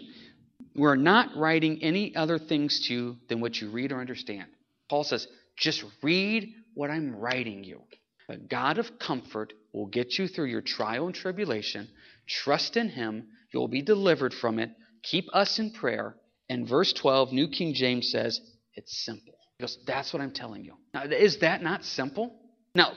We're 0.75 0.95
not 0.95 1.35
writing 1.35 1.83
any 1.83 2.15
other 2.15 2.39
things 2.39 2.87
to 2.87 2.93
you 2.93 3.17
than 3.27 3.39
what 3.39 3.59
you 3.61 3.69
read 3.69 3.91
or 3.91 3.99
understand. 3.99 4.47
Paul 4.89 5.03
says, 5.03 5.27
just 5.57 5.83
read 6.01 6.53
what 6.73 6.89
I'm 6.89 7.15
writing 7.15 7.63
you. 7.63 7.81
The 8.27 8.37
God 8.37 8.77
of 8.77 8.97
comfort 8.97 9.53
will 9.73 9.87
get 9.87 10.17
you 10.17 10.27
through 10.27 10.45
your 10.45 10.61
trial 10.61 11.05
and 11.05 11.15
tribulation. 11.15 11.87
Trust 12.27 12.77
in 12.77 12.89
Him. 12.89 13.27
You'll 13.51 13.67
be 13.67 13.81
delivered 13.81 14.33
from 14.33 14.59
it. 14.59 14.71
Keep 15.03 15.25
us 15.33 15.59
in 15.59 15.71
prayer. 15.71 16.15
And 16.49 16.67
verse 16.67 16.93
12, 16.93 17.31
New 17.31 17.47
King 17.47 17.73
James 17.73 18.11
says, 18.11 18.39
it's 18.73 19.03
simple. 19.03 19.33
He 19.57 19.63
goes, 19.63 19.77
That's 19.85 20.13
what 20.13 20.21
I'm 20.21 20.31
telling 20.31 20.63
you. 20.63 20.73
Now, 20.93 21.03
is 21.03 21.39
that 21.39 21.61
not 21.61 21.83
simple? 21.83 22.33
Now, 22.73 22.93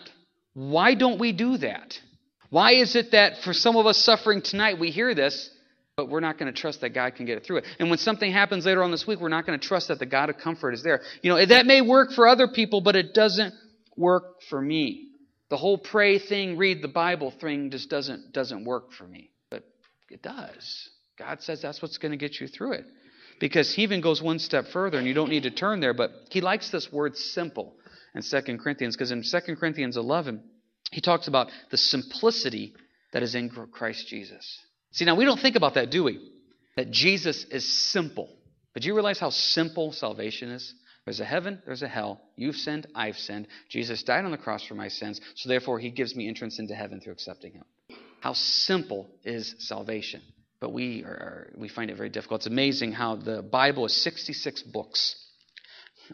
why 0.54 0.94
don't 0.94 1.18
we 1.18 1.32
do 1.32 1.56
that? 1.58 1.98
Why 2.50 2.72
is 2.72 2.96
it 2.96 3.12
that 3.12 3.38
for 3.42 3.54
some 3.54 3.76
of 3.76 3.86
us 3.86 3.96
suffering 3.96 4.42
tonight, 4.42 4.78
we 4.78 4.90
hear 4.90 5.14
this, 5.14 5.50
but 5.96 6.10
we're 6.10 6.20
not 6.20 6.38
going 6.38 6.52
to 6.52 6.58
trust 6.58 6.82
that 6.82 6.90
God 6.90 7.14
can 7.14 7.24
get 7.24 7.38
it 7.38 7.44
through 7.44 7.58
it? 7.58 7.64
And 7.78 7.88
when 7.88 7.98
something 7.98 8.30
happens 8.30 8.66
later 8.66 8.82
on 8.82 8.90
this 8.90 9.06
week, 9.06 9.20
we're 9.20 9.30
not 9.30 9.46
going 9.46 9.58
to 9.58 9.66
trust 9.66 9.88
that 9.88 9.98
the 9.98 10.06
God 10.06 10.28
of 10.28 10.36
comfort 10.36 10.72
is 10.72 10.82
there. 10.82 11.00
You 11.22 11.30
know, 11.30 11.46
that 11.46 11.64
may 11.64 11.80
work 11.80 12.12
for 12.12 12.28
other 12.28 12.48
people, 12.48 12.82
but 12.82 12.94
it 12.94 13.14
doesn't 13.14 13.54
work 13.96 14.42
for 14.50 14.60
me. 14.60 15.08
The 15.48 15.56
whole 15.56 15.78
pray 15.78 16.18
thing, 16.18 16.58
read 16.58 16.82
the 16.82 16.88
Bible 16.88 17.30
thing 17.30 17.70
just 17.70 17.88
doesn't, 17.88 18.32
doesn't 18.32 18.64
work 18.64 18.92
for 18.92 19.04
me. 19.04 19.30
But 19.50 19.64
it 20.10 20.22
does. 20.22 20.90
God 21.18 21.42
says 21.42 21.62
that's 21.62 21.80
what's 21.80 21.98
going 21.98 22.12
to 22.12 22.18
get 22.18 22.40
you 22.40 22.48
through 22.48 22.72
it. 22.72 22.84
Because 23.40 23.74
he 23.74 23.82
even 23.82 24.02
goes 24.02 24.22
one 24.22 24.38
step 24.38 24.66
further, 24.68 24.98
and 24.98 25.06
you 25.06 25.14
don't 25.14 25.30
need 25.30 25.44
to 25.44 25.50
turn 25.50 25.80
there, 25.80 25.94
but 25.94 26.10
he 26.30 26.42
likes 26.42 26.70
this 26.70 26.92
word 26.92 27.16
simple 27.16 27.76
in 28.14 28.22
2 28.22 28.58
Corinthians, 28.58 28.96
because 28.96 29.10
in 29.10 29.22
2 29.22 29.56
Corinthians 29.56 29.96
11, 29.96 30.42
he 30.90 31.00
talks 31.00 31.28
about 31.28 31.48
the 31.70 31.76
simplicity 31.76 32.74
that 33.12 33.22
is 33.22 33.34
in 33.34 33.48
Christ 33.48 34.08
Jesus. 34.08 34.58
See, 34.92 35.04
now 35.04 35.14
we 35.14 35.24
don't 35.24 35.40
think 35.40 35.56
about 35.56 35.74
that, 35.74 35.90
do 35.90 36.04
we? 36.04 36.20
That 36.76 36.90
Jesus 36.90 37.44
is 37.44 37.66
simple. 37.66 38.28
But 38.72 38.82
do 38.82 38.88
you 38.88 38.94
realize 38.94 39.18
how 39.18 39.30
simple 39.30 39.92
salvation 39.92 40.50
is? 40.50 40.74
There's 41.04 41.20
a 41.20 41.24
heaven, 41.24 41.60
there's 41.66 41.82
a 41.82 41.88
hell. 41.88 42.20
You've 42.36 42.56
sinned, 42.56 42.86
I've 42.94 43.18
sinned. 43.18 43.48
Jesus 43.68 44.02
died 44.02 44.24
on 44.24 44.30
the 44.30 44.38
cross 44.38 44.64
for 44.64 44.74
my 44.74 44.88
sins, 44.88 45.20
so 45.34 45.48
therefore 45.48 45.78
he 45.78 45.90
gives 45.90 46.14
me 46.14 46.28
entrance 46.28 46.58
into 46.58 46.74
heaven 46.74 47.00
through 47.00 47.14
accepting 47.14 47.52
him. 47.52 47.64
How 48.20 48.34
simple 48.34 49.10
is 49.24 49.56
salvation? 49.58 50.22
But 50.60 50.72
we, 50.72 51.02
are, 51.02 51.52
we 51.56 51.68
find 51.68 51.90
it 51.90 51.96
very 51.96 52.08
difficult. 52.08 52.42
It's 52.42 52.46
amazing 52.46 52.92
how 52.92 53.16
the 53.16 53.42
Bible 53.42 53.84
is 53.84 54.00
66 54.00 54.62
books. 54.62 55.16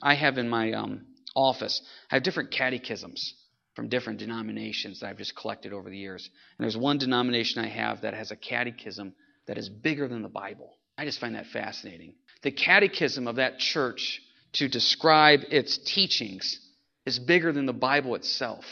I 0.03 0.15
have 0.15 0.39
in 0.39 0.49
my 0.49 0.73
um, 0.73 1.05
office, 1.39 1.81
I 2.11 2.17
have 2.17 2.25
different 2.25 2.51
catechisms 2.51 3.35
from 3.75 3.89
different 3.89 4.19
denominations 4.19 5.01
that 5.01 5.07
I've 5.07 5.19
just 5.19 5.37
collected 5.37 5.73
over 5.73 5.89
the 5.89 5.97
years. 5.97 6.29
And 6.59 6.65
there's 6.65 6.77
one 6.77 6.99
denomination 6.99 7.65
I 7.65 7.69
have 7.69 8.03
that 8.03 8.13
has 8.13 8.33
a 8.33 8.37
catechism 8.37 9.15
that 9.47 9.57
is 9.57 9.69
bigger 9.69 10.09
than 10.09 10.23
the 10.23 10.29
Bible. 10.29 10.77
I 10.99 11.05
just 11.05 11.21
find 11.21 11.37
that 11.37 11.47
fascinating. 11.47 12.15
The 12.43 12.51
catechism 12.51 13.29
of 13.29 13.37
that 13.37 13.59
church 13.61 14.21
to 14.55 14.69
describe 14.69 15.41
its 15.51 15.79
teachings 15.79 16.59
is 17.07 17.21
bigger 17.21 17.53
than 17.53 17.67
the 17.67 17.73
Bible 17.73 18.17
itself, 18.17 18.65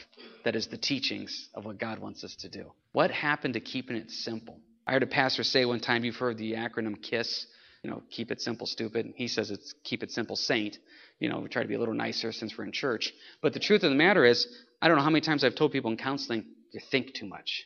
that 0.45 0.57
is 0.57 0.67
the 0.67 0.77
teachings 0.77 1.49
of 1.55 1.65
what 1.65 1.79
God 1.79 2.01
wants 2.01 2.25
us 2.25 2.35
to 2.37 2.49
do. 2.49 2.73
What 2.93 3.11
happened 3.11 3.55
to 3.55 3.61
keeping 3.61 3.97
it 3.97 4.11
simple? 4.11 4.59
I 4.87 4.93
heard 4.93 5.03
a 5.03 5.07
pastor 5.07 5.45
say 5.45 5.65
one 5.65 5.81
time, 5.81 6.05
you've 6.05 6.17
heard 6.17 6.37
the 6.37 6.55
acronym 6.55 7.01
KISS, 7.01 7.47
you 7.83 7.91
know, 7.91 8.03
keep 8.11 8.31
it 8.31 8.41
simple, 8.41 8.67
stupid. 8.67 9.13
He 9.17 9.29
says 9.29 9.51
it's 9.51 9.73
keep 9.85 10.03
it 10.03 10.11
simple, 10.11 10.35
saint. 10.35 10.79
You 11.19 11.29
know, 11.29 11.41
we 11.41 11.49
try 11.49 11.63
to 11.63 11.69
be 11.69 11.75
a 11.75 11.79
little 11.79 11.95
nicer 11.95 12.33
since 12.33 12.57
we're 12.57 12.65
in 12.65 12.73
church. 12.73 13.13
But 13.43 13.53
the 13.55 13.61
truth 13.61 13.83
of 13.83 13.91
the 13.91 13.97
matter 13.97 14.25
is, 14.25 14.47
I 14.83 14.89
don't 14.89 14.97
know 14.97 15.03
how 15.03 15.11
many 15.11 15.23
times 15.23 15.45
I've 15.45 15.55
told 15.55 15.73
people 15.73 15.91
in 15.91 15.97
counseling, 15.97 16.45
you 16.73 16.81
think 16.91 17.15
too 17.15 17.27
much. 17.27 17.65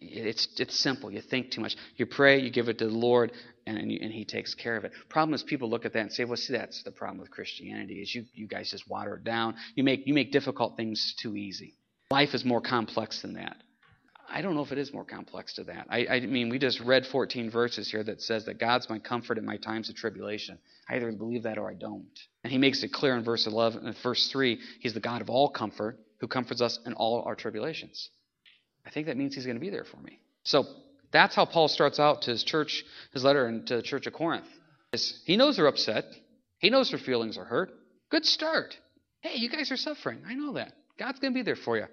It's, 0.00 0.48
it's 0.58 0.78
simple. 0.78 1.10
You 1.10 1.20
think 1.20 1.50
too 1.50 1.60
much. 1.60 1.76
You 1.96 2.06
pray, 2.06 2.40
you 2.40 2.50
give 2.50 2.68
it 2.68 2.78
to 2.78 2.86
the 2.86 2.94
Lord, 2.94 3.32
and, 3.66 3.76
and, 3.76 3.90
you, 3.90 3.98
and, 4.00 4.12
He 4.12 4.24
takes 4.24 4.54
care 4.54 4.76
of 4.76 4.84
it. 4.84 4.92
Problem 5.08 5.34
is, 5.34 5.42
people 5.42 5.68
look 5.68 5.84
at 5.84 5.92
that 5.92 6.00
and 6.00 6.12
say, 6.12 6.24
well, 6.24 6.36
see, 6.36 6.52
that's 6.52 6.82
the 6.84 6.92
problem 6.92 7.18
with 7.18 7.30
Christianity 7.30 8.00
is 8.00 8.14
you, 8.14 8.24
you 8.32 8.46
guys 8.46 8.70
just 8.70 8.88
water 8.88 9.16
it 9.16 9.24
down. 9.24 9.56
You 9.74 9.84
make, 9.84 10.06
you 10.06 10.14
make 10.14 10.32
difficult 10.32 10.76
things 10.76 11.14
too 11.20 11.36
easy. 11.36 11.74
Life 12.10 12.34
is 12.34 12.44
more 12.44 12.60
complex 12.60 13.20
than 13.22 13.34
that. 13.34 13.56
I 14.34 14.40
don't 14.40 14.54
know 14.54 14.62
if 14.62 14.72
it 14.72 14.78
is 14.78 14.92
more 14.92 15.04
complex 15.04 15.54
to 15.54 15.64
that. 15.64 15.86
I, 15.90 16.06
I 16.06 16.20
mean, 16.20 16.48
we 16.48 16.58
just 16.58 16.80
read 16.80 17.06
14 17.06 17.50
verses 17.50 17.90
here 17.90 18.02
that 18.02 18.22
says 18.22 18.46
that 18.46 18.58
God's 18.58 18.88
my 18.88 18.98
comfort 18.98 19.36
in 19.36 19.44
my 19.44 19.58
times 19.58 19.90
of 19.90 19.94
tribulation. 19.94 20.58
I 20.88 20.96
either 20.96 21.12
believe 21.12 21.42
that 21.42 21.58
or 21.58 21.70
I 21.70 21.74
don't. 21.74 22.18
And 22.42 22.50
he 22.50 22.58
makes 22.58 22.82
it 22.82 22.92
clear 22.92 23.14
in 23.14 23.24
verse 23.24 23.46
11, 23.46 23.86
in 23.86 23.94
verse 24.02 24.28
3, 24.32 24.58
he's 24.80 24.94
the 24.94 25.00
God 25.00 25.20
of 25.20 25.28
all 25.28 25.50
comfort 25.50 25.98
who 26.20 26.28
comforts 26.28 26.62
us 26.62 26.78
in 26.86 26.94
all 26.94 27.22
our 27.26 27.34
tribulations. 27.34 28.08
I 28.86 28.90
think 28.90 29.06
that 29.06 29.16
means 29.16 29.34
he's 29.34 29.44
going 29.44 29.56
to 29.56 29.60
be 29.60 29.70
there 29.70 29.84
for 29.84 29.98
me. 29.98 30.18
So 30.44 30.64
that's 31.12 31.34
how 31.34 31.44
Paul 31.44 31.68
starts 31.68 32.00
out 32.00 32.22
to 32.22 32.30
his 32.30 32.42
church, 32.42 32.84
his 33.12 33.24
letter 33.24 33.60
to 33.66 33.76
the 33.76 33.82
church 33.82 34.06
of 34.06 34.14
Corinth. 34.14 34.46
He 35.24 35.36
knows 35.36 35.56
they're 35.56 35.66
upset. 35.66 36.04
He 36.58 36.70
knows 36.70 36.90
their 36.90 36.98
feelings 36.98 37.36
are 37.36 37.44
hurt. 37.44 37.70
Good 38.10 38.24
start. 38.24 38.76
Hey, 39.20 39.36
you 39.36 39.50
guys 39.50 39.70
are 39.70 39.76
suffering. 39.76 40.22
I 40.26 40.34
know 40.34 40.54
that. 40.54 40.72
God's 40.98 41.18
going 41.18 41.32
to 41.32 41.38
be 41.38 41.42
there 41.42 41.56
for 41.56 41.76
you. 41.76 41.86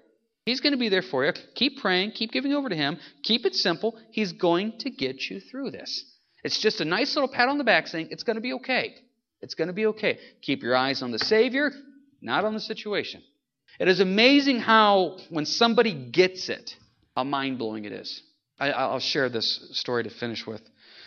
He's 0.44 0.60
going 0.60 0.72
to 0.72 0.78
be 0.78 0.88
there 0.88 1.02
for 1.02 1.24
you. 1.24 1.32
Keep 1.54 1.78
praying. 1.78 2.12
Keep 2.12 2.32
giving 2.32 2.52
over 2.52 2.68
to 2.68 2.76
Him. 2.76 2.98
Keep 3.22 3.46
it 3.46 3.54
simple. 3.54 3.98
He's 4.10 4.32
going 4.32 4.78
to 4.78 4.90
get 4.90 5.30
you 5.30 5.40
through 5.40 5.70
this. 5.70 6.04
It's 6.42 6.58
just 6.58 6.80
a 6.80 6.84
nice 6.84 7.14
little 7.14 7.28
pat 7.28 7.48
on 7.48 7.58
the 7.58 7.64
back 7.64 7.86
saying, 7.86 8.08
it's 8.10 8.22
going 8.22 8.36
to 8.36 8.40
be 8.40 8.54
okay. 8.54 8.94
It's 9.42 9.54
going 9.54 9.68
to 9.68 9.74
be 9.74 9.86
okay. 9.86 10.18
Keep 10.42 10.62
your 10.62 10.76
eyes 10.76 11.02
on 11.02 11.10
the 11.10 11.18
Savior, 11.18 11.70
not 12.20 12.44
on 12.44 12.54
the 12.54 12.60
situation. 12.60 13.22
It 13.78 13.88
is 13.88 14.00
amazing 14.00 14.60
how, 14.60 15.18
when 15.30 15.46
somebody 15.46 15.94
gets 16.10 16.48
it, 16.48 16.74
how 17.16 17.24
mind 17.24 17.58
blowing 17.58 17.84
it 17.84 17.92
is. 17.92 18.22
I, 18.58 18.92
will 18.92 19.00
share 19.00 19.30
this 19.30 19.70
story 19.72 20.04
to 20.04 20.10
finish 20.10 20.46
with. 20.46 20.60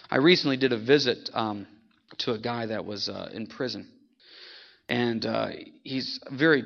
I 0.09 0.17
recently 0.17 0.57
did 0.57 0.73
a 0.73 0.79
visit 0.79 1.29
um, 1.33 1.67
to 2.19 2.33
a 2.33 2.39
guy 2.39 2.65
that 2.67 2.85
was 2.85 3.09
uh, 3.09 3.29
in 3.31 3.45
prison. 3.45 3.87
And 4.89 5.23
uh, 5.25 5.49
he's 5.83 6.19
very 6.31 6.63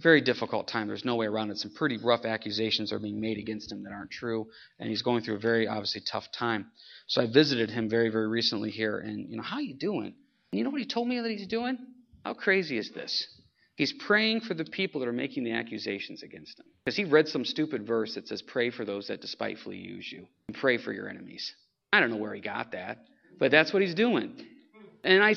very 0.00 0.20
difficult 0.20 0.68
time. 0.68 0.88
There's 0.88 1.04
no 1.04 1.16
way 1.16 1.26
around 1.26 1.50
it. 1.50 1.58
Some 1.58 1.72
pretty 1.72 1.98
rough 1.98 2.24
accusations 2.24 2.92
are 2.92 2.98
being 2.98 3.20
made 3.20 3.38
against 3.38 3.70
him 3.70 3.82
that 3.84 3.92
aren't 3.92 4.10
true, 4.10 4.46
and 4.78 4.88
he's 4.88 5.02
going 5.02 5.22
through 5.22 5.36
a 5.36 5.40
very 5.40 5.66
obviously 5.68 6.02
tough 6.10 6.30
time. 6.32 6.66
So 7.06 7.22
I 7.22 7.26
visited 7.26 7.70
him 7.70 7.88
very, 7.88 8.08
very 8.08 8.28
recently 8.28 8.70
here, 8.70 8.98
and 8.98 9.30
you 9.30 9.36
know, 9.36 9.42
how 9.42 9.58
you 9.58 9.74
doing? 9.74 10.14
And 10.52 10.58
you 10.58 10.64
know 10.64 10.70
what 10.70 10.80
he 10.80 10.86
told 10.86 11.08
me 11.08 11.20
that 11.20 11.30
he's 11.30 11.46
doing? 11.46 11.78
How 12.24 12.34
crazy 12.34 12.78
is 12.78 12.90
this? 12.90 13.26
He's 13.76 13.92
praying 13.92 14.40
for 14.40 14.54
the 14.54 14.64
people 14.64 15.00
that 15.00 15.08
are 15.08 15.12
making 15.12 15.44
the 15.44 15.52
accusations 15.52 16.22
against 16.22 16.58
him. 16.58 16.66
Because 16.84 16.96
he 16.96 17.04
read 17.04 17.28
some 17.28 17.44
stupid 17.44 17.86
verse 17.86 18.14
that 18.14 18.26
says, 18.26 18.40
Pray 18.40 18.70
for 18.70 18.84
those 18.84 19.08
that 19.08 19.20
despitefully 19.20 19.76
use 19.76 20.10
you, 20.10 20.26
and 20.48 20.56
pray 20.56 20.78
for 20.78 20.92
your 20.92 21.08
enemies. 21.08 21.54
I 21.92 22.00
don't 22.00 22.10
know 22.10 22.16
where 22.16 22.34
he 22.34 22.40
got 22.40 22.72
that, 22.72 22.98
but 23.38 23.50
that's 23.50 23.72
what 23.72 23.82
he's 23.82 23.94
doing. 23.94 24.34
And 25.04 25.22
I, 25.22 25.34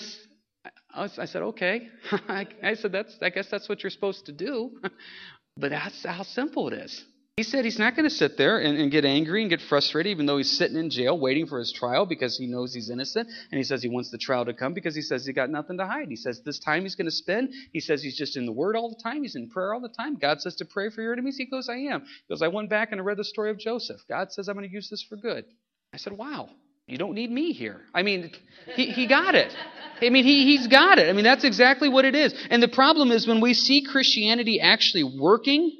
I, 0.93 1.03
was, 1.03 1.19
I 1.19 1.25
said, 1.25 1.41
okay. 1.43 1.89
I, 2.27 2.73
said, 2.75 2.91
that's, 2.91 3.15
I 3.21 3.29
guess 3.29 3.47
that's 3.49 3.69
what 3.69 3.83
you're 3.83 3.89
supposed 3.89 4.25
to 4.25 4.31
do. 4.31 4.79
but 5.57 5.69
that's 5.69 6.05
how 6.05 6.23
simple 6.23 6.67
it 6.69 6.73
is. 6.73 7.03
He 7.37 7.43
said 7.43 7.63
he's 7.63 7.79
not 7.79 7.95
going 7.95 8.03
to 8.03 8.13
sit 8.13 8.37
there 8.37 8.57
and, 8.57 8.77
and, 8.77 8.91
get 8.91 9.05
angry 9.05 9.39
and 9.39 9.49
get 9.49 9.61
frustrated, 9.61 10.11
even 10.11 10.25
though 10.25 10.35
he's 10.35 10.57
sitting 10.57 10.75
in 10.75 10.89
jail 10.89 11.17
waiting 11.17 11.47
for 11.47 11.57
his 11.57 11.71
trial 11.71 12.05
because 12.05 12.37
he 12.37 12.47
knows 12.47 12.73
he's 12.73 12.89
innocent. 12.89 13.29
And 13.29 13.57
he 13.57 13.63
says 13.63 13.81
he 13.81 13.87
wants 13.87 14.11
the 14.11 14.17
trial 14.17 14.43
to 14.43 14.53
come 14.53 14.73
because 14.73 14.93
he 14.93 15.01
says 15.01 15.25
he 15.25 15.31
got 15.31 15.49
nothing 15.49 15.77
to 15.77 15.85
hide. 15.85 16.09
He 16.09 16.17
says 16.17 16.41
this 16.43 16.59
time 16.59 16.81
he's 16.81 16.95
going 16.95 17.05
to 17.05 17.11
spend. 17.11 17.53
He 17.71 17.79
says 17.79 18.03
he's 18.03 18.17
just 18.17 18.35
in 18.35 18.45
the 18.45 18.51
Word 18.51 18.75
all 18.75 18.89
the 18.89 19.01
time. 19.01 19.21
He's 19.21 19.37
in 19.37 19.49
prayer 19.49 19.73
all 19.73 19.79
the 19.79 19.87
time. 19.87 20.17
God 20.17 20.41
says 20.41 20.57
to 20.57 20.65
pray 20.65 20.89
for 20.89 21.01
your 21.01 21.13
enemies. 21.13 21.37
He 21.37 21.45
goes, 21.45 21.69
I 21.69 21.77
am. 21.77 22.01
He 22.01 22.33
goes, 22.33 22.41
I 22.41 22.49
went 22.49 22.69
back 22.69 22.91
and 22.91 22.99
I 22.99 23.05
read 23.05 23.15
the 23.15 23.23
story 23.23 23.51
of 23.51 23.57
Joseph. 23.57 24.01
God 24.09 24.33
says 24.33 24.49
I'm 24.49 24.55
going 24.57 24.67
to 24.67 24.75
use 24.75 24.89
this 24.89 25.05
for 25.07 25.15
good. 25.15 25.45
I 25.93 25.97
said, 25.97 26.11
wow. 26.11 26.49
You 26.89 26.97
don't 26.97 27.13
need 27.13 27.31
me 27.31 27.53
here. 27.53 27.81
I 27.93 28.03
mean, 28.03 28.31
he, 28.75 28.87
he 28.91 29.07
got 29.07 29.35
it. 29.35 29.55
I 30.01 30.09
mean, 30.09 30.23
he, 30.23 30.45
he's 30.45 30.67
got 30.67 30.97
it. 30.97 31.09
I 31.09 31.13
mean, 31.13 31.23
that's 31.23 31.43
exactly 31.43 31.87
what 31.87 32.05
it 32.05 32.15
is. 32.15 32.33
And 32.49 32.63
the 32.63 32.67
problem 32.67 33.11
is 33.11 33.27
when 33.27 33.41
we 33.41 33.53
see 33.53 33.83
Christianity 33.83 34.59
actually 34.59 35.03
working, 35.03 35.77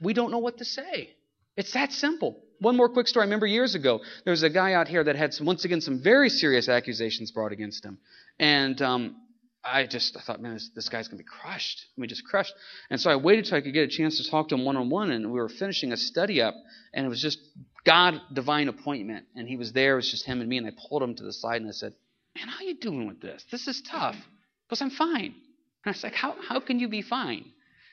we 0.00 0.12
don't 0.12 0.30
know 0.30 0.38
what 0.38 0.58
to 0.58 0.64
say. 0.64 1.10
It's 1.56 1.72
that 1.74 1.92
simple. 1.92 2.42
One 2.58 2.76
more 2.76 2.88
quick 2.88 3.06
story. 3.06 3.22
I 3.22 3.26
remember 3.26 3.46
years 3.46 3.74
ago, 3.74 4.00
there 4.24 4.32
was 4.32 4.42
a 4.42 4.50
guy 4.50 4.72
out 4.72 4.88
here 4.88 5.04
that 5.04 5.14
had, 5.14 5.34
some, 5.34 5.46
once 5.46 5.64
again, 5.64 5.80
some 5.80 6.02
very 6.02 6.30
serious 6.30 6.68
accusations 6.68 7.30
brought 7.30 7.52
against 7.52 7.84
him. 7.84 7.98
And 8.38 8.80
um, 8.82 9.16
I 9.62 9.86
just 9.86 10.16
I 10.16 10.20
thought, 10.20 10.40
man, 10.40 10.54
this, 10.54 10.70
this 10.74 10.88
guy's 10.88 11.08
going 11.08 11.18
to 11.18 11.24
be 11.24 11.28
crushed. 11.28 11.86
I 11.96 12.00
mean, 12.00 12.08
just 12.08 12.24
crushed. 12.24 12.54
And 12.90 13.00
so 13.00 13.10
I 13.10 13.16
waited 13.16 13.44
till 13.44 13.58
I 13.58 13.60
could 13.60 13.72
get 13.72 13.84
a 13.84 13.88
chance 13.88 14.16
to 14.18 14.30
talk 14.30 14.48
to 14.48 14.54
him 14.54 14.64
one 14.64 14.76
on 14.76 14.90
one, 14.90 15.10
and 15.10 15.26
we 15.26 15.38
were 15.38 15.48
finishing 15.48 15.92
a 15.92 15.96
study 15.96 16.42
up, 16.42 16.54
and 16.92 17.06
it 17.06 17.08
was 17.08 17.20
just 17.20 17.38
God 17.84 18.20
divine 18.32 18.68
appointment, 18.68 19.26
and 19.34 19.48
he 19.48 19.56
was 19.56 19.72
there. 19.72 19.94
It 19.94 19.96
was 19.96 20.10
just 20.10 20.24
him 20.24 20.40
and 20.40 20.48
me, 20.48 20.58
and 20.58 20.66
I 20.66 20.72
pulled 20.88 21.02
him 21.02 21.14
to 21.16 21.22
the 21.22 21.32
side 21.32 21.60
and 21.60 21.68
I 21.68 21.72
said, 21.72 21.94
"Man, 22.34 22.48
how 22.48 22.64
you 22.64 22.74
doing 22.74 23.06
with 23.06 23.20
this? 23.20 23.44
This 23.50 23.68
is 23.68 23.82
tough." 23.82 24.16
He 24.16 24.70
goes, 24.70 24.80
I'm 24.80 24.90
fine. 24.90 25.34
And 25.34 25.86
I 25.86 25.90
was 25.90 26.02
like, 26.02 26.14
"How 26.14 26.34
how 26.40 26.60
can 26.60 26.78
you 26.78 26.88
be 26.88 27.02
fine?" 27.02 27.44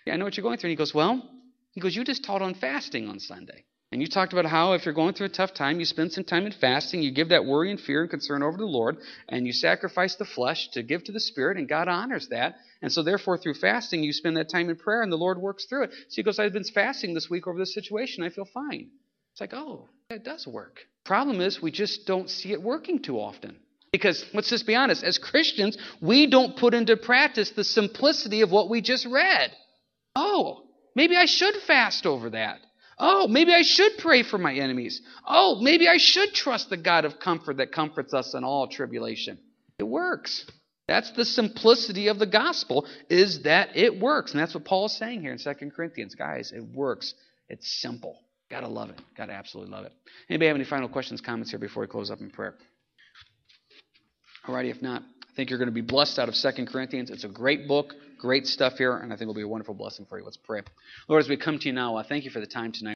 Yeah, 0.06 0.14
I 0.14 0.18
know 0.18 0.26
what 0.26 0.38
you're 0.38 0.44
going 0.44 0.58
through. 0.58 0.70
And 0.70 0.78
he 0.78 0.78
goes, 0.78 0.94
"Well," 0.94 1.22
he 1.72 1.82
goes, 1.82 1.96
"You 1.96 2.04
just 2.04 2.24
taught 2.24 2.42
on 2.42 2.54
fasting 2.54 3.10
on 3.10 3.20
Sunday." 3.20 3.66
And 3.92 4.02
you 4.02 4.08
talked 4.08 4.32
about 4.32 4.46
how 4.46 4.72
if 4.72 4.86
you're 4.86 4.94
going 4.94 5.14
through 5.14 5.26
a 5.26 5.30
tough 5.30 5.54
time, 5.54 5.80
you 5.80 5.86
spend 5.86 6.14
some 6.14 6.24
time 6.24 6.46
in 6.46 6.54
fasting, 6.54 7.04
you 7.04 7.12
give 7.12 7.30
that 7.30 7.44
worry 7.44 7.72
and 7.72 7.80
fear 7.80 8.02
and 8.02 8.10
concern 8.10 8.42
over 8.42 8.54
to 8.54 8.64
the 8.64 8.66
Lord, 8.66 8.98
and 9.28 9.46
you 9.46 9.52
sacrifice 9.52 10.16
the 10.16 10.24
flesh 10.24 10.70
to 10.70 10.82
give 10.82 11.04
to 11.04 11.12
the 11.12 11.20
Spirit, 11.20 11.58
and 11.58 11.68
God 11.68 11.90
honors 11.90 12.30
that. 12.30 12.56
And 12.82 12.90
so, 12.90 13.04
therefore, 13.04 13.38
through 13.38 13.56
fasting, 13.56 14.02
you 14.02 14.14
spend 14.14 14.38
that 14.38 14.48
time 14.48 14.70
in 14.70 14.78
prayer, 14.78 15.02
and 15.02 15.12
the 15.12 15.18
Lord 15.18 15.40
works 15.40 15.66
through 15.66 15.84
it. 15.84 15.92
So 16.08 16.16
he 16.16 16.24
goes, 16.24 16.40
I've 16.40 16.54
been 16.54 16.64
fasting 16.64 17.14
this 17.14 17.30
week 17.30 17.48
over 17.48 17.60
this 17.60 17.74
situation. 17.74 18.24
I 18.24 18.30
feel 18.30 18.46
fine. 18.46 18.92
It's 19.42 19.52
like, 19.52 19.60
oh, 19.60 19.90
it 20.12 20.24
does 20.24 20.46
work. 20.46 20.82
Problem 21.04 21.42
is, 21.42 21.60
we 21.60 21.72
just 21.72 22.06
don't 22.06 22.30
see 22.30 22.52
it 22.52 22.62
working 22.62 23.02
too 23.02 23.20
often. 23.20 23.56
Because 23.92 24.24
let's 24.36 24.52
just 24.52 24.68
be 24.68 24.76
honest, 24.76 25.04
as 25.04 25.18
Christians, 25.18 25.80
we 26.00 26.28
don't 26.28 26.56
put 26.56 26.76
into 26.76 26.96
practice 26.96 27.50
the 27.50 27.64
simplicity 27.64 28.42
of 28.42 28.52
what 28.52 28.70
we 28.70 28.82
just 28.82 29.08
read. 29.08 29.52
Oh, 30.16 30.66
maybe 30.96 31.16
I 31.16 31.26
should 31.26 31.56
fast 31.66 32.06
over 32.06 32.30
that. 32.30 32.60
Oh, 33.00 33.28
maybe 33.28 33.52
I 33.52 33.64
should 33.64 33.94
pray 33.98 34.22
for 34.22 34.38
my 34.38 34.54
enemies. 34.54 35.02
Oh, 35.28 35.60
maybe 35.60 35.88
I 35.88 35.98
should 35.98 36.36
trust 36.36 36.70
the 36.70 36.78
God 36.78 37.06
of 37.06 37.20
comfort 37.20 37.58
that 37.58 37.72
comforts 37.72 38.14
us 38.14 38.36
in 38.36 38.44
all 38.44 38.68
tribulation. 38.68 39.40
It 39.80 39.86
works. 39.86 40.46
That's 40.88 41.12
the 41.14 41.26
simplicity 41.26 42.10
of 42.10 42.20
the 42.20 42.28
gospel, 42.28 42.86
is 43.10 43.42
that 43.42 43.76
it 43.76 44.00
works. 44.00 44.34
And 44.34 44.40
that's 44.40 44.54
what 44.54 44.66
Paul 44.66 44.86
is 44.86 44.96
saying 44.98 45.22
here 45.22 45.32
in 45.32 45.40
2 45.40 45.72
Corinthians. 45.76 46.14
Guys, 46.14 46.52
it 46.52 46.64
works. 46.64 47.16
It's 47.50 47.82
simple. 47.82 48.20
Gotta 48.52 48.68
love 48.68 48.90
it. 48.90 49.00
Gotta 49.18 49.32
absolutely 49.32 49.72
love 49.72 49.86
it. 49.86 49.94
Anybody 50.30 50.48
have 50.48 50.56
any 50.58 50.66
final 50.66 50.90
questions, 50.90 51.22
comments 51.22 51.50
here 51.52 51.60
before 51.60 51.82
we 51.82 51.88
close 51.88 52.12
up 52.12 52.20
in 52.20 52.30
prayer? 52.30 52.56
Alrighty, 54.46 54.70
if 54.70 54.82
not, 54.82 55.02
I 55.02 55.36
think 55.36 55.50
you're 55.50 55.60
going 55.60 55.70
to 55.70 55.74
be 55.74 55.82
blessed 55.82 56.20
out 56.20 56.28
of 56.28 56.36
2 56.36 56.66
Corinthians. 56.66 57.10
It's 57.10 57.24
a 57.24 57.30
great 57.30 57.68
book, 57.68 57.94
great 58.18 58.46
stuff 58.46 58.74
here, 58.78 58.98
and 58.98 59.14
I 59.14 59.16
think 59.16 59.22
it'll 59.22 59.34
be 59.34 59.44
a 59.44 59.48
wonderful 59.48 59.74
blessing 59.74 60.06
for 60.10 60.20
you. 60.20 60.26
Let's 60.26 60.36
pray. 60.36 60.62
Lord, 61.08 61.24
as 61.24 61.30
we 61.30 61.38
come 61.38 61.60
to 61.60 61.68
you 61.70 61.74
now, 61.74 61.96
I 61.96 62.04
thank 62.04 62.26
you 62.26 62.32
for 62.32 62.42
the 62.42 62.48
time 62.48 62.72
tonight. 62.74 62.90